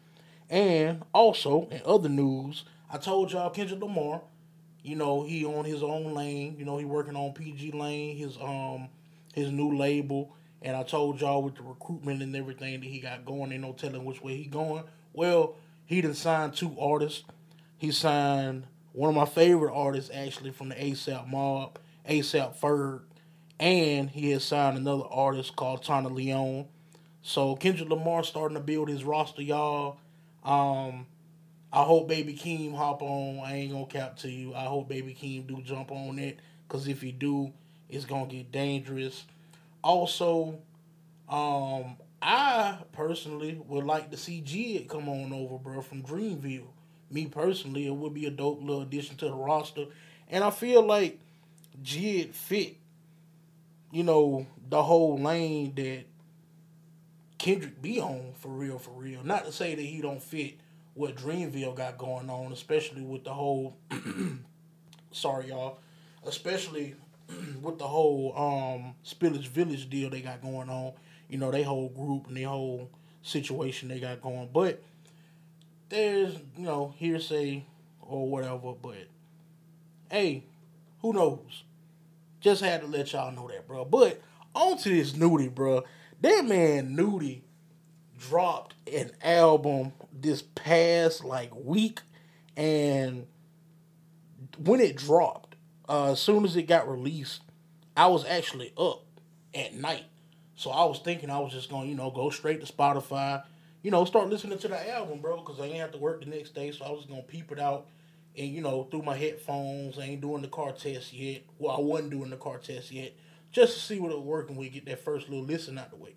and 0.51 1.03
also 1.15 1.69
in 1.71 1.81
other 1.87 2.09
news, 2.09 2.65
I 2.93 2.99
told 2.99 3.33
y'all 3.33 3.51
Kendrick 3.51 3.81
Lamar, 3.81 4.21
you 4.83 4.97
know 4.97 5.23
he 5.23 5.47
on 5.47 5.65
his 5.65 5.83
own 5.83 6.13
lane. 6.13 6.57
You 6.59 6.65
know 6.65 6.77
he 6.77 6.85
working 6.85 7.17
on 7.17 7.33
pgLang, 7.33 8.19
his 8.19 8.37
um 8.37 8.89
his 9.33 9.51
new 9.51 9.77
label, 9.77 10.35
and 10.61 10.77
I 10.77 10.83
told 10.83 11.21
y'all 11.21 11.43
with 11.43 11.55
the 11.55 11.63
recruitment 11.63 12.21
and 12.21 12.35
everything 12.35 12.81
that 12.81 12.87
he 12.87 12.99
got 12.99 13.25
going, 13.25 13.53
ain't 13.53 13.63
no 13.63 13.73
telling 13.73 14.05
which 14.05 14.23
way 14.23 14.37
he 14.37 14.45
going. 14.45 14.85
Well, 15.13 15.55
he 15.87 16.01
done 16.01 16.15
signed 16.15 16.55
two 16.55 16.77
artists. 16.79 17.25
He 17.79 17.93
signed 17.93 18.67
one 18.93 19.09
of 19.09 19.15
my 19.15 19.25
favorite 19.25 19.73
artists 19.73 20.11
actually 20.13 20.51
from 20.51 20.71
the 20.71 20.75
ASAP 20.75 21.29
mob, 21.29 21.79
ASAP 22.09 22.59
Ferg, 22.59 23.03
and 23.61 24.11
he 24.11 24.31
has 24.31 24.43
signed 24.43 24.77
another 24.77 25.05
artist 25.11 25.55
called 25.55 25.85
Tanna 25.85 26.09
Leone. 26.09 26.67
So 27.23 27.55
Kendrick 27.55 27.89
Lamar 27.89 28.25
starting 28.25 28.57
to 28.57 28.63
build 28.63 28.89
his 28.89 29.05
roster, 29.05 29.43
y'all. 29.43 29.99
Um, 30.45 31.07
I 31.73 31.83
hope 31.83 32.09
Baby 32.09 32.35
Keem 32.35 32.75
hop 32.75 33.03
on. 33.03 33.41
I 33.45 33.57
ain't 33.57 33.73
gonna 33.73 33.87
cap 33.87 34.17
to 34.19 34.31
you. 34.31 34.55
I 34.55 34.65
hope 34.65 34.89
Baby 34.89 35.17
Keem 35.21 35.47
do 35.47 35.61
jump 35.63 35.93
on 35.93 36.19
it, 36.19 36.39
cause 36.69 36.89
if 36.89 37.01
he 37.01 37.13
do, 37.13 37.53
it's 37.89 38.05
gonna 38.05 38.27
get 38.27 38.51
dangerous. 38.51 39.25
Also, 39.83 40.59
um, 41.29 41.97
I 42.23 42.79
personally 42.93 43.61
would 43.67 43.85
like 43.85 44.11
to 44.11 44.17
see 44.17 44.43
Jid 44.43 44.89
come 44.89 45.09
on 45.09 45.33
over, 45.33 45.59
bro, 45.59 45.81
from 45.81 46.03
Dreamville 46.03 46.69
me 47.11 47.27
personally, 47.27 47.87
it 47.87 47.95
would 47.95 48.15
be 48.15 48.27
a 48.27 48.31
dope 48.31 48.61
little 48.61 48.83
addition 48.83 49.17
to 49.17 49.27
the 49.27 49.35
roster. 49.35 49.87
And 50.29 50.45
I 50.45 50.51
feel 50.51 50.83
like 50.83 51.19
Jid 51.83 52.35
fit, 52.35 52.77
you 53.91 54.05
know, 54.05 54.47
the 54.69 54.83
whole 54.83 55.19
lane 55.19 55.75
that 55.75 56.05
Kendrick 57.41 57.81
be 57.81 57.99
on 57.99 58.35
for 58.39 58.49
real, 58.49 58.79
for 58.79 58.91
real. 58.91 59.25
Not 59.25 59.47
to 59.47 59.53
say 59.53 59.75
that 59.75 59.81
he 59.81 60.03
don't 60.03 60.23
fit 60.23 60.59
what 60.93 61.17
Dreamville 61.17 61.75
got 61.75 61.97
going 61.97 62.29
on, 62.29 62.53
especially 62.53 63.01
with 63.01 63.25
the 63.25 63.33
whole 63.33 63.79
sorry 65.11 65.49
y'all, 65.49 65.79
especially 66.27 66.97
with 67.63 67.79
the 67.79 67.87
whole 67.87 68.35
um 68.37 68.95
Spillage 69.07 69.49
Village 69.49 69.89
deal 69.89 70.11
they 70.11 70.21
got 70.21 70.43
going 70.43 70.69
on. 70.69 70.93
You 71.31 71.39
know, 71.39 71.51
they 71.51 71.63
whole 71.63 71.89
group 71.89 72.27
and 72.29 72.37
the 72.37 72.43
whole 72.43 72.91
situation 73.23 73.89
they 73.89 74.01
got 74.01 74.21
going. 74.21 74.51
But 74.53 74.83
there's 75.89 76.35
you 76.59 76.67
know 76.67 76.93
hearsay 76.99 77.65
or 78.03 78.29
whatever, 78.29 78.75
but 78.75 79.09
hey, 80.11 80.45
who 81.01 81.15
knows? 81.15 81.65
Just 82.43 82.63
had 82.63 82.83
to 82.83 82.87
let 82.87 83.15
y'all 83.15 83.33
know 83.33 83.49
that, 83.49 83.67
bro. 83.67 83.87
But 83.87 84.21
on 84.55 84.77
to 84.77 84.91
this 84.91 85.17
Nudy, 85.17 85.49
bro. 85.49 85.85
That 86.21 86.45
man 86.45 86.95
Nudy 86.95 87.45
dropped 88.19 88.75
an 88.93 89.11
album 89.23 89.93
this 90.13 90.43
past 90.43 91.25
like 91.25 91.51
week, 91.55 92.01
and 92.57 93.27
when 94.59 94.81
it 94.81 94.97
dropped, 94.97 95.57
uh, 95.89 96.13
as 96.13 96.21
soon 96.21 96.45
as 96.45 96.57
it 96.57 96.65
got 96.65 96.91
released, 96.91 97.43
I 97.97 98.07
was 98.09 98.27
actually 98.27 98.73
up 98.77 99.05
at 99.55 99.75
night. 99.75 100.05
So 100.57 100.71
I 100.71 100.85
was 100.85 100.99
thinking 100.99 101.31
I 101.31 101.39
was 101.39 101.53
just 101.53 101.71
gonna, 101.71 101.87
you 101.87 101.95
know, 101.95 102.11
go 102.11 102.29
straight 102.29 102.65
to 102.65 102.71
Spotify, 102.71 103.43
you 103.83 103.91
know, 103.91 104.05
start 104.05 104.29
listening 104.29 104.59
to 104.59 104.69
the 104.69 104.91
album, 104.95 105.21
bro, 105.21 105.39
because 105.39 105.59
I 105.59 105.65
ain't 105.65 105.77
have 105.77 105.93
to 105.93 105.99
work 105.99 106.23
the 106.23 106.29
next 106.29 106.55
day, 106.55 106.71
so 106.71 106.85
I 106.85 106.91
was 106.91 107.07
gonna 107.07 107.23
peep 107.23 107.51
it 107.51 107.59
out, 107.59 107.87
and 108.37 108.49
you 108.49 108.61
know, 108.61 108.85
through 108.91 109.03
my 109.03 109.17
headphones. 109.17 109.99
I 109.99 110.03
ain't 110.03 110.21
doing 110.21 110.43
the 110.43 110.49
car 110.49 110.73
test 110.73 111.15
yet. 111.15 111.45
Well, 111.59 111.75
I 111.75 111.81
wasn't 111.81 112.11
doing 112.11 112.29
the 112.29 112.37
car 112.37 112.59
test 112.59 112.93
yet, 112.93 113.15
just 113.53 113.75
to 113.75 113.81
see 113.81 113.99
what 113.99 114.13
it 114.13 114.17
was 114.17 114.25
working 114.25 114.57
with, 114.57 114.73
get 114.73 114.87
that 114.87 115.05
first 115.05 115.29
little 115.29 115.45
listen 115.45 115.79
out 115.79 115.91
the 115.91 115.97
way. 115.97 116.15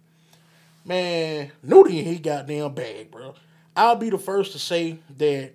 Man, 0.86 1.52
Nudy 1.62 2.00
in 2.00 2.06
his 2.06 2.19
goddamn 2.19 2.74
bag, 2.74 3.10
bro. 3.10 3.36
I'll 3.76 3.96
be 3.96 4.10
the 4.10 4.17
first 4.17 4.52
to 4.52 4.60
say 4.60 5.00
that 5.17 5.54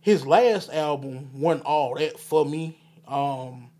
his 0.00 0.26
last 0.26 0.70
album 0.70 1.30
wasn't 1.34 1.66
all 1.66 1.94
that 1.96 2.18
for 2.18 2.44
me. 2.44 2.78
Um, 3.06 3.70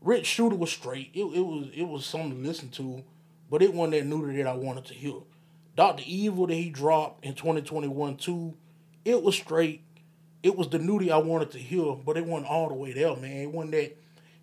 Rich 0.00 0.26
Shooter 0.26 0.56
was 0.56 0.70
straight. 0.70 1.10
It, 1.12 1.24
it 1.24 1.40
was 1.40 1.68
it 1.74 1.82
was 1.82 2.06
something 2.06 2.42
to 2.42 2.48
listen 2.48 2.70
to, 2.70 3.02
but 3.50 3.62
it 3.62 3.74
wasn't 3.74 3.94
that 3.94 4.06
Nudy 4.06 4.36
that 4.36 4.46
I 4.46 4.54
wanted 4.54 4.86
to 4.86 4.94
hear. 4.94 5.14
Dr. 5.76 6.04
Evil 6.06 6.46
that 6.46 6.54
he 6.54 6.70
dropped 6.70 7.24
in 7.24 7.34
2021 7.34 8.16
too, 8.16 8.54
it 9.04 9.22
was 9.22 9.36
straight. 9.36 9.82
It 10.42 10.56
was 10.56 10.68
the 10.68 10.78
Nudy 10.78 11.10
I 11.10 11.18
wanted 11.18 11.50
to 11.52 11.58
hear, 11.58 11.94
but 11.94 12.16
it 12.16 12.24
wasn't 12.24 12.50
all 12.50 12.68
the 12.68 12.74
way 12.74 12.92
there, 12.92 13.16
man. 13.16 13.36
It 13.36 13.52
wasn't 13.52 13.72
that 13.72 13.96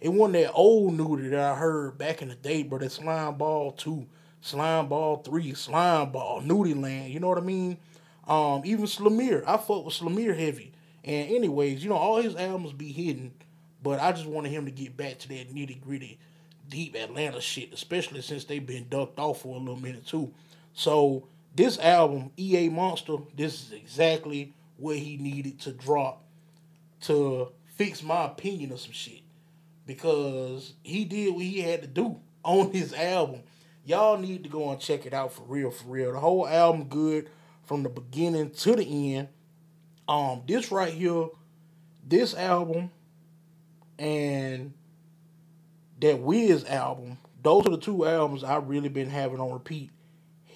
it 0.05 0.13
wasn't 0.13 0.33
that 0.33 0.53
old 0.53 0.93
Nudy 0.93 1.29
that 1.29 1.39
I 1.39 1.55
heard 1.55 1.97
back 1.97 2.21
in 2.21 2.29
the 2.29 2.35
day, 2.35 2.61
but 2.61 2.81
that 2.81 2.91
Slimeball 2.91 3.75
two, 3.75 4.05
Slimeball 4.43 5.25
three, 5.25 5.55
slime 5.55 6.11
ball, 6.11 6.41
Nudy 6.41 6.75
land, 6.75 7.11
you 7.11 7.19
know 7.19 7.29
what 7.29 7.39
I 7.39 7.41
mean? 7.41 7.79
Um, 8.27 8.61
even 8.65 8.85
Sli'merre, 8.85 9.43
I 9.47 9.57
fuck 9.57 9.83
with 9.83 9.95
Sli'merre 9.95 10.37
heavy. 10.37 10.73
And 11.03 11.31
anyways, 11.31 11.83
you 11.83 11.89
know, 11.89 11.95
all 11.95 12.21
his 12.21 12.35
albums 12.35 12.71
be 12.73 12.91
hidden, 12.91 13.33
but 13.81 13.99
I 13.99 14.11
just 14.11 14.27
wanted 14.27 14.51
him 14.51 14.65
to 14.65 14.71
get 14.71 14.95
back 14.95 15.17
to 15.17 15.27
that 15.29 15.51
nitty 15.51 15.81
gritty, 15.81 16.19
deep 16.69 16.95
Atlanta 16.95 17.41
shit, 17.41 17.73
especially 17.73 18.21
since 18.21 18.45
they've 18.45 18.63
been 18.63 18.85
ducked 18.87 19.17
off 19.17 19.41
for 19.41 19.55
a 19.55 19.59
little 19.59 19.75
minute 19.75 20.05
too. 20.05 20.31
So 20.75 21.27
this 21.55 21.79
album, 21.79 22.29
EA 22.37 22.69
Monster, 22.69 23.17
this 23.35 23.59
is 23.59 23.71
exactly 23.71 24.53
what 24.77 24.97
he 24.97 25.17
needed 25.17 25.61
to 25.61 25.71
drop 25.71 26.21
to 27.01 27.47
fix 27.75 28.03
my 28.03 28.25
opinion 28.25 28.71
of 28.71 28.79
some 28.79 28.91
shit. 28.91 29.24
Because 29.86 30.74
he 30.84 31.06
did 31.06 31.34
what 31.34 31.43
he 31.43 31.62
had 31.62 31.82
to 31.82 31.88
do 31.88 32.19
on 32.43 32.71
his 32.71 32.93
album. 32.93 33.43
Y'all 33.86 34.17
need 34.17 34.43
to 34.43 34.50
go 34.50 34.71
and 34.71 34.80
check 34.80 35.06
it 35.06 35.13
out 35.13 35.32
for 35.32 35.43
real, 35.43 35.69
for 35.69 35.88
real. 35.88 36.13
The 36.13 36.19
whole 36.19 36.48
album 36.48 36.86
good 36.86 37.30
from 37.65 37.84
the 37.84 37.89
beginning 37.89 38.52
to 38.52 38.76
the 38.76 39.15
end. 39.15 39.28
Um, 40.08 40.41
this 40.48 40.71
right 40.71 40.93
here, 40.93 41.28
this 42.06 42.34
album 42.36 42.91
and 43.98 44.74
that 46.00 46.19
Wiz 46.19 46.65
album, 46.65 47.17
those 47.41 47.65
are 47.67 47.71
the 47.71 47.78
two 47.78 48.06
albums 48.06 48.43
I've 48.43 48.67
really 48.67 48.89
been 48.89 49.10
having 49.10 49.39
on 49.39 49.52
repeat 49.52 49.91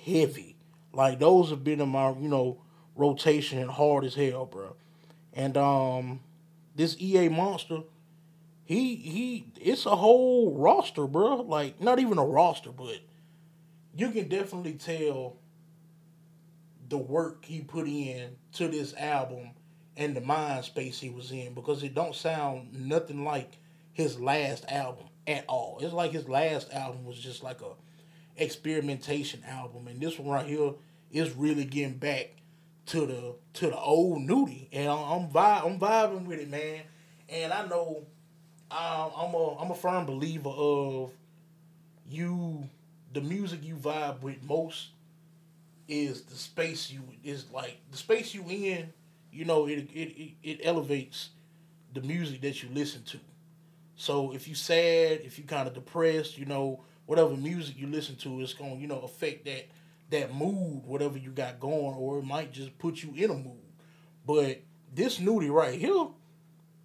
heavy. 0.06 0.56
Like 0.94 1.20
those 1.20 1.50
have 1.50 1.64
been 1.64 1.82
in 1.82 1.90
my, 1.90 2.12
you 2.12 2.28
know, 2.28 2.62
rotation 2.96 3.68
hard 3.68 4.04
as 4.06 4.16
hell, 4.16 4.46
bro. 4.46 4.76
And 5.34 5.58
um 5.58 6.22
this 6.76 6.96
EA 7.00 7.30
monster, 7.30 7.82
he 8.70 8.98
he 8.98 9.52
it's 9.60 9.88
a 9.88 9.96
whole 9.96 10.54
roster, 10.54 11.08
bro. 11.08 11.38
Like 11.38 11.82
not 11.82 11.98
even 11.98 12.20
a 12.20 12.24
roster, 12.24 12.72
but 12.72 13.00
you 13.96 14.12
can 14.12 14.30
definitely 14.30 14.74
tell 14.74 15.38
the 16.88 17.00
work 17.00 17.46
he 17.46 17.62
put 17.62 17.88
in 17.88 18.36
to 18.54 18.68
this 18.68 18.94
album 18.94 19.50
and 19.98 20.16
the 20.16 20.22
mind 20.22 20.66
space 20.66 21.00
he 21.00 21.10
was 21.10 21.32
in 21.32 21.56
because 21.56 21.82
it 21.82 21.96
don't 21.96 22.14
sound 22.14 22.72
nothing 22.72 23.24
like 23.24 23.58
his 23.94 24.20
last 24.20 24.66
album 24.70 25.08
at 25.26 25.46
all. 25.48 25.80
It's 25.82 25.92
like 25.92 26.12
his 26.12 26.30
last 26.30 26.72
album 26.72 27.06
was 27.06 27.18
just 27.18 27.42
like 27.42 27.62
a 27.62 27.72
experimentation 28.38 29.42
album, 29.48 29.88
and 29.88 30.00
this 30.00 30.20
one 30.20 30.30
right 30.30 30.46
here 30.46 30.74
is 31.12 31.32
really 31.32 31.66
getting 31.66 31.98
back 31.98 32.36
to 32.86 33.08
the 33.08 33.36
to 33.54 33.72
the 33.72 33.80
old 33.80 34.22
Nudy, 34.22 34.70
and 34.72 34.90
I'm 34.90 35.28
vibe 35.28 35.66
I'm 35.66 35.80
vibing 35.80 36.28
with 36.28 36.38
it, 36.38 36.50
man. 36.52 36.84
And 37.30 37.52
I 37.52 37.66
know 37.66 38.06
I'm 38.72 39.34
a 39.34 39.58
I'm 39.60 39.72
a 39.72 39.76
firm 39.76 40.06
believer 40.06 40.50
of 40.50 41.12
you 42.10 42.70
the 43.14 43.22
music 43.22 43.64
you 43.64 43.76
vibe 43.76 44.22
with 44.22 44.44
most 44.44 44.90
is 45.88 46.22
the 46.24 46.36
space 46.36 46.92
you 46.92 47.02
is 47.24 47.46
like 47.52 47.80
the 47.92 47.98
space 47.98 48.34
you 48.34 48.44
in. 48.48 48.94
You 49.32 49.46
know, 49.46 49.68
it 49.68 49.90
it 49.94 50.34
it, 50.44 50.60
elevates 50.64 51.30
the 51.94 52.02
music 52.02 52.42
that 52.42 52.62
you 52.64 52.70
listen 52.74 53.04
to. 53.04 53.20
So 53.96 54.34
if 54.34 54.48
you 54.48 54.56
sad, 54.56 55.22
if 55.24 55.38
you 55.38 55.44
kind 55.44 55.68
of 55.68 55.74
depressed, 55.74 56.38
you 56.38 56.46
know, 56.46 56.82
whatever 57.06 57.36
music 57.36 57.78
you 57.78 57.88
listen 57.88 58.16
to 58.18 58.40
is 58.40 58.54
going, 58.54 58.76
to 58.76 58.82
you 58.82 58.88
know, 58.88 59.02
affect 59.02 59.46
that 59.46 59.68
that 60.12 60.34
mood, 60.34 60.84
whatever 60.86 61.18
you 61.18 61.32
got 61.32 61.60
going, 61.60 61.96
or 61.96 62.20
it 62.20 62.26
might 62.26 62.52
just 62.52 62.78
put 62.80 63.04
you 63.04 63.14
in 63.16 63.30
a 63.30 63.36
mood. 63.36 63.62
But 64.26 64.62
this 64.94 65.20
Nudy 65.20 65.50
right 65.50 65.78
here, 65.80 66.08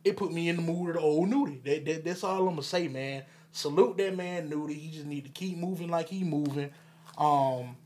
it 0.05 0.17
put 0.17 0.33
me 0.33 0.49
in 0.49 0.57
the 0.57 0.63
mood 0.63 0.91
of 0.91 0.95
the 0.97 1.01
old 1.01 1.29
Nudy. 1.29 1.61
That, 1.65 1.85
that 1.87 2.05
that's 2.05 2.23
all 2.25 2.41
I'm 2.41 2.51
gonna 2.51 2.63
say, 2.63 2.89
man. 2.89 3.25
Salute 3.53 3.97
that 3.99 4.17
man 4.17 4.49
Nudy. 4.49 4.75
He 4.75 4.91
just 4.91 5.07
need 5.07 5.25
to 5.25 5.31
keep 5.31 5.57
moving 5.57 5.89
like 5.89 6.09
he 6.09 6.25
moving. 6.25 6.71
Um, 7.17 7.77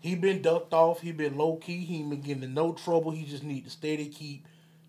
he 0.00 0.14
been 0.14 0.42
ducked 0.42 0.72
off. 0.72 1.00
He 1.00 1.12
been 1.12 1.36
low 1.36 1.56
key. 1.56 1.84
He 1.84 2.02
been 2.02 2.20
getting 2.20 2.42
in 2.42 2.54
no 2.54 2.72
trouble. 2.72 3.10
He 3.10 3.24
just 3.24 3.42
need 3.42 3.64
to 3.64 3.70
steady 3.70 4.08
keep 4.08 4.46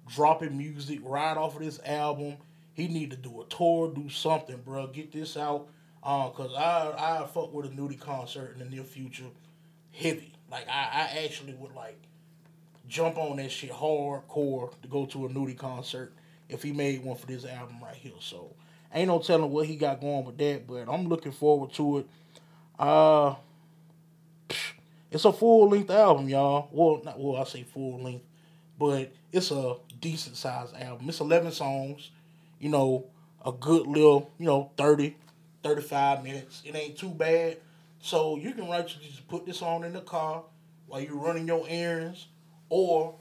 dropping 0.07 0.57
music 0.57 0.99
right 1.03 1.35
off 1.35 1.55
of 1.55 1.61
this 1.61 1.79
album. 1.85 2.37
He 2.73 2.87
need 2.87 3.11
to 3.11 3.17
do 3.17 3.41
a 3.41 3.45
tour, 3.45 3.91
do 3.93 4.09
something, 4.09 4.57
bro. 4.63 4.87
Get 4.87 5.11
this 5.11 5.35
out. 5.35 5.67
Uh, 6.01 6.29
cause 6.29 6.53
I 6.55 6.93
I 7.23 7.27
fuck 7.27 7.53
with 7.53 7.65
a 7.65 7.75
Nudy 7.75 7.95
concert 7.95 8.53
in 8.53 8.59
the 8.59 8.65
near 8.65 8.85
future, 8.85 9.25
heavy. 9.91 10.31
Like 10.49 10.67
I, 10.69 11.09
I 11.11 11.23
actually 11.25 11.55
would 11.55 11.75
like 11.75 11.99
jump 12.89 13.17
on 13.17 13.37
that 13.37 13.51
shit 13.51 13.71
hardcore 13.71 14.73
to 14.81 14.87
go 14.87 15.05
to 15.05 15.27
a 15.27 15.29
Nudy 15.29 15.53
concert 15.53 16.11
if 16.49 16.63
he 16.63 16.73
made 16.73 17.03
one 17.03 17.15
for 17.15 17.27
this 17.27 17.45
album 17.45 17.77
right 17.81 17.95
here. 17.95 18.11
So 18.19 18.51
ain't 18.93 19.07
no 19.07 19.19
telling 19.19 19.51
what 19.51 19.67
he 19.67 19.75
got 19.75 20.01
going 20.01 20.25
with 20.25 20.37
that, 20.39 20.67
but 20.67 20.89
I'm 20.89 21.07
looking 21.07 21.31
forward 21.31 21.71
to 21.73 21.99
it. 21.99 22.07
Uh 22.77 23.35
it's 25.11 25.25
a 25.25 25.33
full 25.33 25.69
length 25.69 25.89
album, 25.89 26.29
y'all. 26.29 26.69
Well, 26.71 27.01
not 27.03 27.19
well, 27.19 27.41
I 27.41 27.45
say 27.45 27.63
full 27.63 28.01
length, 28.01 28.25
but 28.77 29.11
it's 29.31 29.51
a 29.51 29.77
decent 30.01 30.35
sized 30.35 30.75
album. 30.75 31.09
It's 31.09 31.19
11 31.19 31.51
songs, 31.51 32.11
you 32.59 32.69
know, 32.69 33.05
a 33.45 33.51
good 33.51 33.87
little, 33.87 34.31
you 34.37 34.45
know, 34.45 34.71
30, 34.77 35.15
35 35.63 36.23
minutes. 36.23 36.61
It 36.65 36.75
ain't 36.75 36.97
too 36.97 37.09
bad. 37.09 37.57
So 38.01 38.37
you 38.37 38.53
can 38.53 38.71
actually 38.71 39.07
just 39.07 39.27
put 39.27 39.45
this 39.45 39.61
on 39.61 39.83
in 39.83 39.93
the 39.93 40.01
car 40.01 40.43
while 40.87 41.01
you're 41.01 41.17
running 41.17 41.47
your 41.47 41.65
errands 41.67 42.27
or 42.69 43.15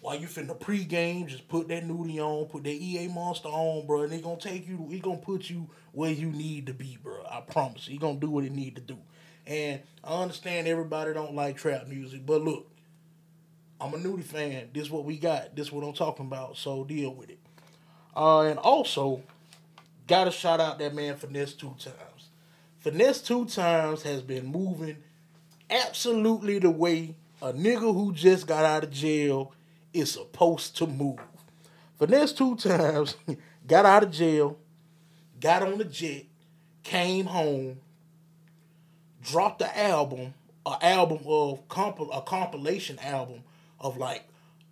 while 0.00 0.16
you 0.16 0.26
finna 0.26 0.56
pregame, 0.58 1.26
just 1.26 1.48
put 1.48 1.68
that 1.68 1.84
Nudy 1.84 2.20
on, 2.20 2.46
put 2.46 2.64
that 2.64 2.70
EA 2.70 3.08
monster 3.08 3.48
on, 3.48 3.86
bro, 3.86 4.02
and 4.02 4.12
he 4.12 4.20
gonna 4.20 4.36
take 4.36 4.68
you, 4.68 4.86
he 4.90 5.00
gonna 5.00 5.16
put 5.16 5.50
you 5.50 5.68
where 5.92 6.12
you 6.12 6.30
need 6.30 6.66
to 6.66 6.74
be, 6.74 6.98
bro. 7.02 7.24
I 7.28 7.40
promise. 7.40 7.86
He 7.86 7.98
gonna 7.98 8.18
do 8.18 8.30
what 8.30 8.44
he 8.44 8.50
need 8.50 8.76
to 8.76 8.82
do. 8.82 8.98
And 9.46 9.80
I 10.04 10.22
understand 10.22 10.68
everybody 10.68 11.12
don't 11.12 11.34
like 11.34 11.56
trap 11.56 11.86
music, 11.86 12.24
but 12.24 12.42
look, 12.42 12.70
I'm 13.80 13.94
a 13.94 13.98
Nudy 13.98 14.22
fan. 14.22 14.70
This 14.72 14.84
is 14.84 14.90
what 14.90 15.04
we 15.04 15.18
got. 15.18 15.54
This 15.54 15.66
is 15.66 15.72
what 15.72 15.84
I'm 15.84 15.92
talking 15.92 16.26
about. 16.26 16.56
So 16.56 16.84
deal 16.84 17.12
with 17.12 17.30
it. 17.30 17.38
Uh, 18.16 18.42
and 18.42 18.58
also, 18.58 19.22
gotta 20.06 20.30
shout 20.30 20.60
out 20.60 20.78
that 20.78 20.94
man 20.94 21.16
Finesse2Tymes. 21.16 22.28
Finesse 22.78 23.20
two 23.20 23.44
times 23.46 24.02
has 24.02 24.22
been 24.22 24.46
moving 24.46 24.98
absolutely 25.68 26.58
the 26.58 26.70
way 26.70 27.16
a 27.42 27.52
nigga 27.52 27.80
who 27.92 28.12
just 28.12 28.46
got 28.46 28.64
out 28.64 28.84
of 28.84 28.90
jail 28.90 29.52
is 29.92 30.12
supposed 30.12 30.76
to 30.78 30.86
move. 30.86 31.20
Finesse2Tymes 32.00 33.14
got 33.66 33.86
out 33.86 34.02
of 34.04 34.10
jail, 34.10 34.58
got 35.40 35.62
on 35.62 35.78
the 35.78 35.84
jet, 35.84 36.24
came 36.82 37.26
home, 37.26 37.78
dropped 39.22 39.58
the 39.58 39.78
album, 39.78 40.34
an 40.66 40.78
album 40.82 41.20
of 41.26 41.66
comp- 41.68 42.00
a 42.12 42.20
compilation 42.22 42.98
album 42.98 43.42
of 43.80 43.96
like 43.96 44.24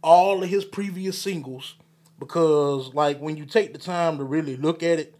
all 0.03 0.42
of 0.42 0.48
his 0.48 0.64
previous 0.64 1.18
singles 1.18 1.77
because 2.18 2.92
like 2.94 3.18
when 3.20 3.37
you 3.37 3.46
take 3.46 3.72
the 3.72 3.79
time 3.79 4.18
to 4.18 4.24
really 4.24 4.57
look 4.57 4.83
at 4.83 4.98
it 4.98 5.14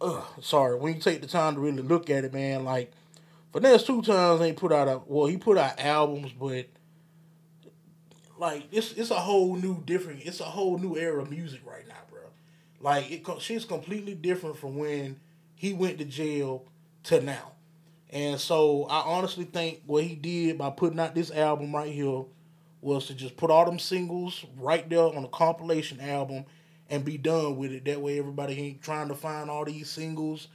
uh, 0.00 0.22
sorry 0.40 0.78
when 0.78 0.94
you 0.94 1.00
take 1.00 1.20
the 1.20 1.26
time 1.26 1.54
to 1.54 1.60
really 1.60 1.82
look 1.82 2.08
at 2.10 2.24
it 2.24 2.32
man 2.32 2.64
like 2.64 2.92
Finesse2Tymes 3.52 4.40
ain't 4.42 4.56
put 4.56 4.72
out 4.72 4.88
a 4.88 5.00
well 5.06 5.26
he 5.26 5.36
put 5.36 5.58
out 5.58 5.78
albums 5.80 6.32
but 6.32 6.66
like 8.38 8.64
it's 8.70 8.92
it's 8.92 9.10
a 9.10 9.18
whole 9.18 9.56
new 9.56 9.82
different 9.84 10.20
it's 10.24 10.40
a 10.40 10.44
whole 10.44 10.78
new 10.78 10.96
era 10.96 11.22
of 11.22 11.30
music 11.30 11.60
right 11.64 11.86
now 11.88 11.94
bro 12.10 12.20
like 12.80 13.10
it 13.10 13.26
she's 13.40 13.64
completely 13.64 14.14
different 14.14 14.56
from 14.56 14.76
when 14.76 15.18
he 15.54 15.72
went 15.72 15.98
to 15.98 16.04
jail 16.04 16.64
to 17.02 17.20
now 17.20 17.52
and 18.10 18.40
so 18.40 18.84
I 18.84 19.00
honestly 19.00 19.44
think 19.44 19.82
what 19.86 20.04
he 20.04 20.14
did 20.14 20.56
by 20.58 20.70
putting 20.70 20.98
out 20.98 21.14
this 21.14 21.30
album 21.30 21.74
right 21.74 21.92
here 21.92 22.24
was 22.80 23.06
to 23.06 23.14
just 23.14 23.36
put 23.36 23.50
all 23.50 23.64
them 23.64 23.78
singles 23.78 24.44
right 24.56 24.88
there 24.88 25.00
on 25.00 25.24
a 25.24 25.28
compilation 25.28 26.00
album 26.00 26.44
and 26.88 27.04
be 27.04 27.18
done 27.18 27.56
with 27.56 27.72
it. 27.72 27.84
That 27.84 28.00
way 28.00 28.18
everybody 28.18 28.58
ain't 28.58 28.82
trying 28.82 29.08
to 29.08 29.14
find 29.14 29.50
all 29.50 29.64
these 29.64 29.90
singles, 29.90 30.48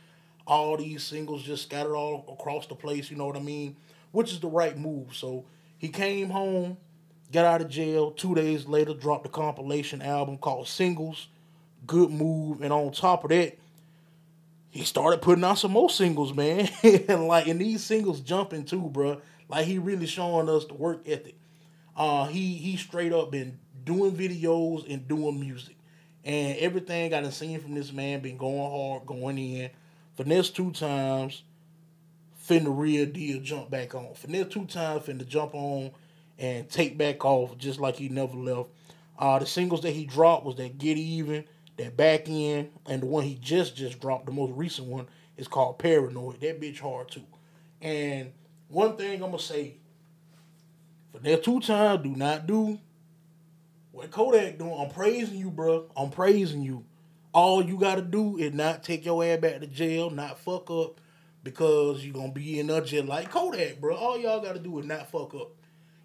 all 0.45 0.77
these 0.77 1.03
singles 1.03 1.43
just 1.43 1.63
scattered 1.63 1.95
all 1.95 2.25
across 2.39 2.67
the 2.67 2.75
place, 2.75 3.09
you 3.09 3.17
know 3.17 3.25
what 3.25 3.37
I 3.37 3.41
mean? 3.41 3.75
Which 4.11 4.31
is 4.31 4.39
the 4.39 4.47
right 4.47 4.77
move. 4.77 5.15
So 5.15 5.45
he 5.77 5.89
came 5.89 6.29
home, 6.29 6.77
got 7.31 7.45
out 7.45 7.61
of 7.61 7.69
jail, 7.69 8.11
two 8.11 8.35
days 8.35 8.67
later 8.67 8.93
dropped 8.93 9.25
a 9.25 9.29
compilation 9.29 10.01
album 10.01 10.37
called 10.37 10.67
Singles. 10.67 11.27
Good 11.85 12.11
move. 12.11 12.61
And 12.61 12.71
on 12.71 12.91
top 12.91 13.23
of 13.23 13.29
that, 13.31 13.57
he 14.69 14.83
started 14.83 15.21
putting 15.21 15.43
out 15.43 15.59
some 15.59 15.71
more 15.71 15.89
singles, 15.89 16.33
man. 16.33 16.69
and 16.83 17.27
like, 17.27 17.47
and 17.47 17.61
these 17.61 17.83
singles 17.83 18.21
jumping 18.21 18.65
too, 18.65 18.81
bro. 18.81 19.21
Like 19.47 19.65
he 19.65 19.77
really 19.77 20.07
showing 20.07 20.49
us 20.49 20.65
the 20.65 20.73
work 20.73 21.07
ethic. 21.07 21.35
Uh, 21.95 22.25
he 22.25 22.55
he 22.55 22.75
straight 22.75 23.13
up 23.13 23.29
been 23.29 23.59
doing 23.85 24.13
videos 24.13 24.91
and 24.91 25.07
doing 25.07 25.39
music, 25.39 25.75
and 26.23 26.57
everything 26.57 27.13
I 27.13 27.21
done 27.21 27.31
seen 27.31 27.59
from 27.59 27.75
this 27.75 27.91
man 27.91 28.21
been 28.21 28.37
going 28.37 28.71
hard, 28.71 29.05
going 29.05 29.37
in. 29.37 29.69
Finesse2Tymes, 30.17 31.41
finna 32.47 32.77
real 32.77 33.05
deal 33.05 33.41
jump 33.41 33.69
back 33.69 33.95
on. 33.95 34.13
Finesse2Tymes 34.13 35.03
finna 35.03 35.27
jump 35.27 35.55
on 35.55 35.91
and 36.37 36.69
take 36.69 36.97
back 36.97 37.23
off 37.25 37.57
just 37.57 37.79
like 37.79 37.95
he 37.95 38.09
never 38.09 38.35
left. 38.35 38.69
Uh, 39.17 39.39
the 39.39 39.45
singles 39.45 39.81
that 39.81 39.91
he 39.91 40.05
dropped 40.05 40.45
was 40.45 40.55
that 40.55 40.77
Get 40.77 40.97
Even, 40.97 41.45
that 41.77 41.95
Back 41.95 42.27
End, 42.27 42.71
and 42.85 43.01
the 43.01 43.05
one 43.05 43.23
he 43.23 43.35
just 43.35 43.75
just 43.75 43.99
dropped, 43.99 44.25
the 44.25 44.31
most 44.31 44.51
recent 44.53 44.87
one, 44.87 45.07
is 45.37 45.47
called 45.47 45.79
Paranoid. 45.79 46.41
That 46.41 46.61
bitch 46.61 46.79
hard 46.79 47.09
too. 47.09 47.25
And 47.81 48.31
one 48.67 48.97
thing 48.97 49.15
I'm 49.23 49.31
gonna 49.31 49.39
say, 49.39 49.75
for 51.11 51.19
that 51.19 51.43
two 51.43 51.59
time, 51.59 52.03
do 52.03 52.09
not 52.15 52.47
do 52.47 52.79
what 53.91 54.11
Kodak 54.11 54.57
doing. 54.57 54.75
I'm 54.77 54.89
praising 54.89 55.37
you, 55.37 55.51
bro. 55.51 55.85
I'm 55.95 56.09
praising 56.09 56.61
you. 56.61 56.85
All 57.33 57.63
you 57.63 57.77
gotta 57.79 58.03
do 58.03 58.37
is 58.37 58.53
not 58.53 58.83
take 58.83 59.05
your 59.05 59.23
ass 59.23 59.39
back 59.39 59.59
to 59.59 59.67
jail, 59.67 60.11
not 60.11 60.39
fuck 60.39 60.69
up, 60.69 61.01
because 61.43 62.05
you're 62.05 62.13
gonna 62.13 62.31
be 62.31 62.59
in 62.59 62.69
a 62.69 62.81
jail 62.81 63.05
like 63.05 63.31
Kodak, 63.31 63.81
bro. 63.81 63.95
All 63.95 64.19
y'all 64.19 64.39
gotta 64.39 64.59
do 64.59 64.79
is 64.79 64.85
not 64.85 65.09
fuck 65.09 65.33
up. 65.33 65.51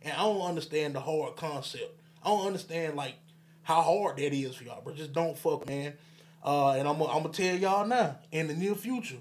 And 0.02 0.12
I 0.14 0.22
don't 0.22 0.40
understand 0.40 0.94
the 0.94 1.00
hard 1.00 1.36
concept. 1.36 2.00
I 2.22 2.28
don't 2.28 2.46
understand 2.46 2.96
like 2.96 3.16
how 3.62 3.82
hard 3.82 4.16
that 4.16 4.32
is 4.32 4.54
for 4.54 4.64
y'all, 4.64 4.80
bro. 4.80 4.94
Just 4.94 5.12
don't 5.12 5.36
fuck, 5.36 5.66
man. 5.66 5.94
Uh, 6.42 6.70
and 6.72 6.88
I'm, 6.88 6.98
gonna 6.98 7.28
tell 7.28 7.56
y'all 7.56 7.86
now, 7.86 8.16
in 8.32 8.48
the 8.48 8.54
near 8.54 8.74
future, 8.74 9.18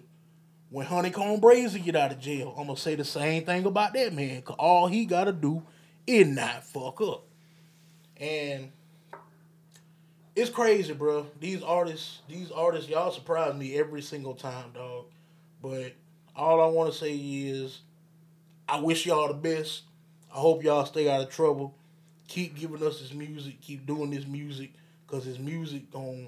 when 0.69 0.85
Honeycomb 0.85 1.41
Brazy 1.41 1.83
get 1.83 1.95
out 1.95 2.11
of 2.11 2.19
jail, 2.19 2.53
I'm 2.57 2.67
gonna 2.67 2.77
say 2.77 2.95
the 2.95 3.03
same 3.03 3.43
thing 3.43 3.65
about 3.65 3.93
that 3.93 4.13
man. 4.13 4.41
Cause 4.43 4.55
all 4.57 4.87
he 4.87 5.05
gotta 5.05 5.33
do 5.33 5.63
is 6.05 6.27
not 6.27 6.63
fuck 6.63 7.01
up. 7.01 7.25
And 8.15 8.71
it's 10.37 10.51
crazy, 10.51 10.93
bro. 10.93 11.25
These 11.39 11.63
artists, 11.63 12.19
these 12.29 12.51
artists, 12.51 12.87
y'all 12.87 13.11
surprise 13.11 13.55
me 13.55 13.75
every 13.75 14.03
single 14.03 14.35
time, 14.35 14.71
dog. 14.71 15.05
But 15.63 15.93
all 16.35 16.61
I 16.61 16.67
want 16.67 16.93
to 16.93 16.97
say 16.97 17.15
is, 17.15 17.79
I 18.69 18.79
wish 18.79 19.07
y'all 19.07 19.29
the 19.29 19.33
best. 19.33 19.81
I 20.31 20.37
hope 20.37 20.63
y'all 20.63 20.85
stay 20.85 21.09
out 21.09 21.21
of 21.21 21.31
trouble. 21.31 21.73
Keep 22.27 22.55
giving 22.55 22.83
us 22.83 23.01
this 23.01 23.13
music. 23.13 23.61
Keep 23.61 23.87
doing 23.87 24.11
this 24.11 24.27
music, 24.27 24.73
cause 25.07 25.25
this 25.25 25.39
music 25.39 25.89
gonna 25.89 26.27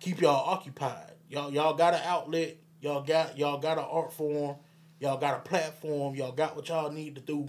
keep 0.00 0.22
y'all 0.22 0.48
occupied. 0.48 1.12
Y'all, 1.28 1.52
y'all 1.52 1.74
got 1.74 1.92
an 1.92 2.00
outlet. 2.04 2.56
Y'all 2.80 3.02
got, 3.02 3.36
y'all 3.36 3.58
got 3.58 3.76
an 3.76 3.84
art 3.84 4.14
form. 4.14 4.56
Y'all 4.98 5.18
got 5.18 5.36
a 5.36 5.40
platform. 5.40 6.14
Y'all 6.14 6.32
got 6.32 6.56
what 6.56 6.70
y'all 6.70 6.90
need 6.90 7.16
to 7.16 7.20
do. 7.20 7.46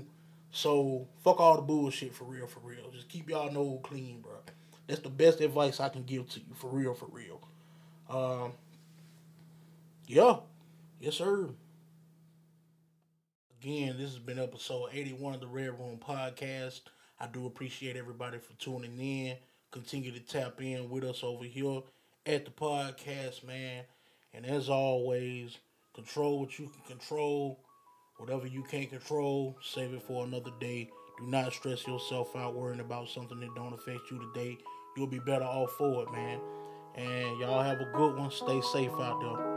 So 0.51 1.07
fuck 1.23 1.39
all 1.39 1.55
the 1.55 1.61
bullshit 1.61 2.13
for 2.13 2.25
real, 2.25 2.47
for 2.47 2.59
real. 2.59 2.91
Just 2.91 3.07
keep 3.07 3.29
y'all 3.29 3.49
nose 3.49 3.79
clean, 3.83 4.19
bro. 4.19 4.33
That's 4.87 5.01
the 5.01 5.09
best 5.09 5.41
advice 5.41 5.79
I 5.79 5.89
can 5.89 6.03
give 6.03 6.29
to 6.29 6.39
you, 6.39 6.53
for 6.55 6.69
real, 6.69 6.93
for 6.93 7.07
real. 7.11 7.41
Um, 8.09 8.53
yeah, 10.07 10.37
yes 10.99 11.15
sir. 11.15 11.49
Again, 13.61 13.97
this 13.97 14.11
has 14.11 14.19
been 14.19 14.39
episode 14.39 14.89
81 14.93 15.35
of 15.35 15.39
the 15.41 15.47
Red 15.47 15.77
Room 15.77 15.99
Podcast. 15.99 16.81
I 17.19 17.27
do 17.27 17.45
appreciate 17.47 17.97
everybody 17.97 18.37
for 18.37 18.53
tuning 18.53 18.97
in. 18.99 19.35
Continue 19.71 20.11
to 20.13 20.19
tap 20.19 20.61
in 20.61 20.89
with 20.89 21.03
us 21.03 21.21
over 21.23 21.43
here 21.43 21.81
at 22.25 22.45
the 22.45 22.51
podcast, 22.51 23.43
man. 23.43 23.83
And 24.33 24.45
as 24.45 24.69
always, 24.69 25.57
control 25.93 26.39
what 26.39 26.57
you 26.57 26.69
can 26.69 26.97
control. 26.97 27.59
Whatever 28.17 28.47
you 28.47 28.63
can't 28.63 28.89
control, 28.89 29.57
save 29.61 29.93
it 29.93 30.01
for 30.01 30.25
another 30.25 30.51
day. 30.59 30.89
Do 31.19 31.27
not 31.27 31.51
stress 31.53 31.85
yourself 31.85 32.35
out 32.35 32.55
worrying 32.55 32.79
about 32.79 33.09
something 33.09 33.39
that 33.39 33.53
don't 33.55 33.73
affect 33.73 34.09
you 34.11 34.19
today. 34.33 34.57
You'll 34.97 35.05
be 35.05 35.19
better 35.19 35.45
off 35.45 35.73
for 35.73 36.03
it, 36.03 36.11
man. 36.11 36.39
And 36.95 37.39
y'all 37.39 37.61
have 37.61 37.79
a 37.79 37.85
good 37.95 38.17
one. 38.17 38.31
Stay 38.31 38.59
safe 38.61 38.91
out 38.93 39.21
there. 39.21 39.56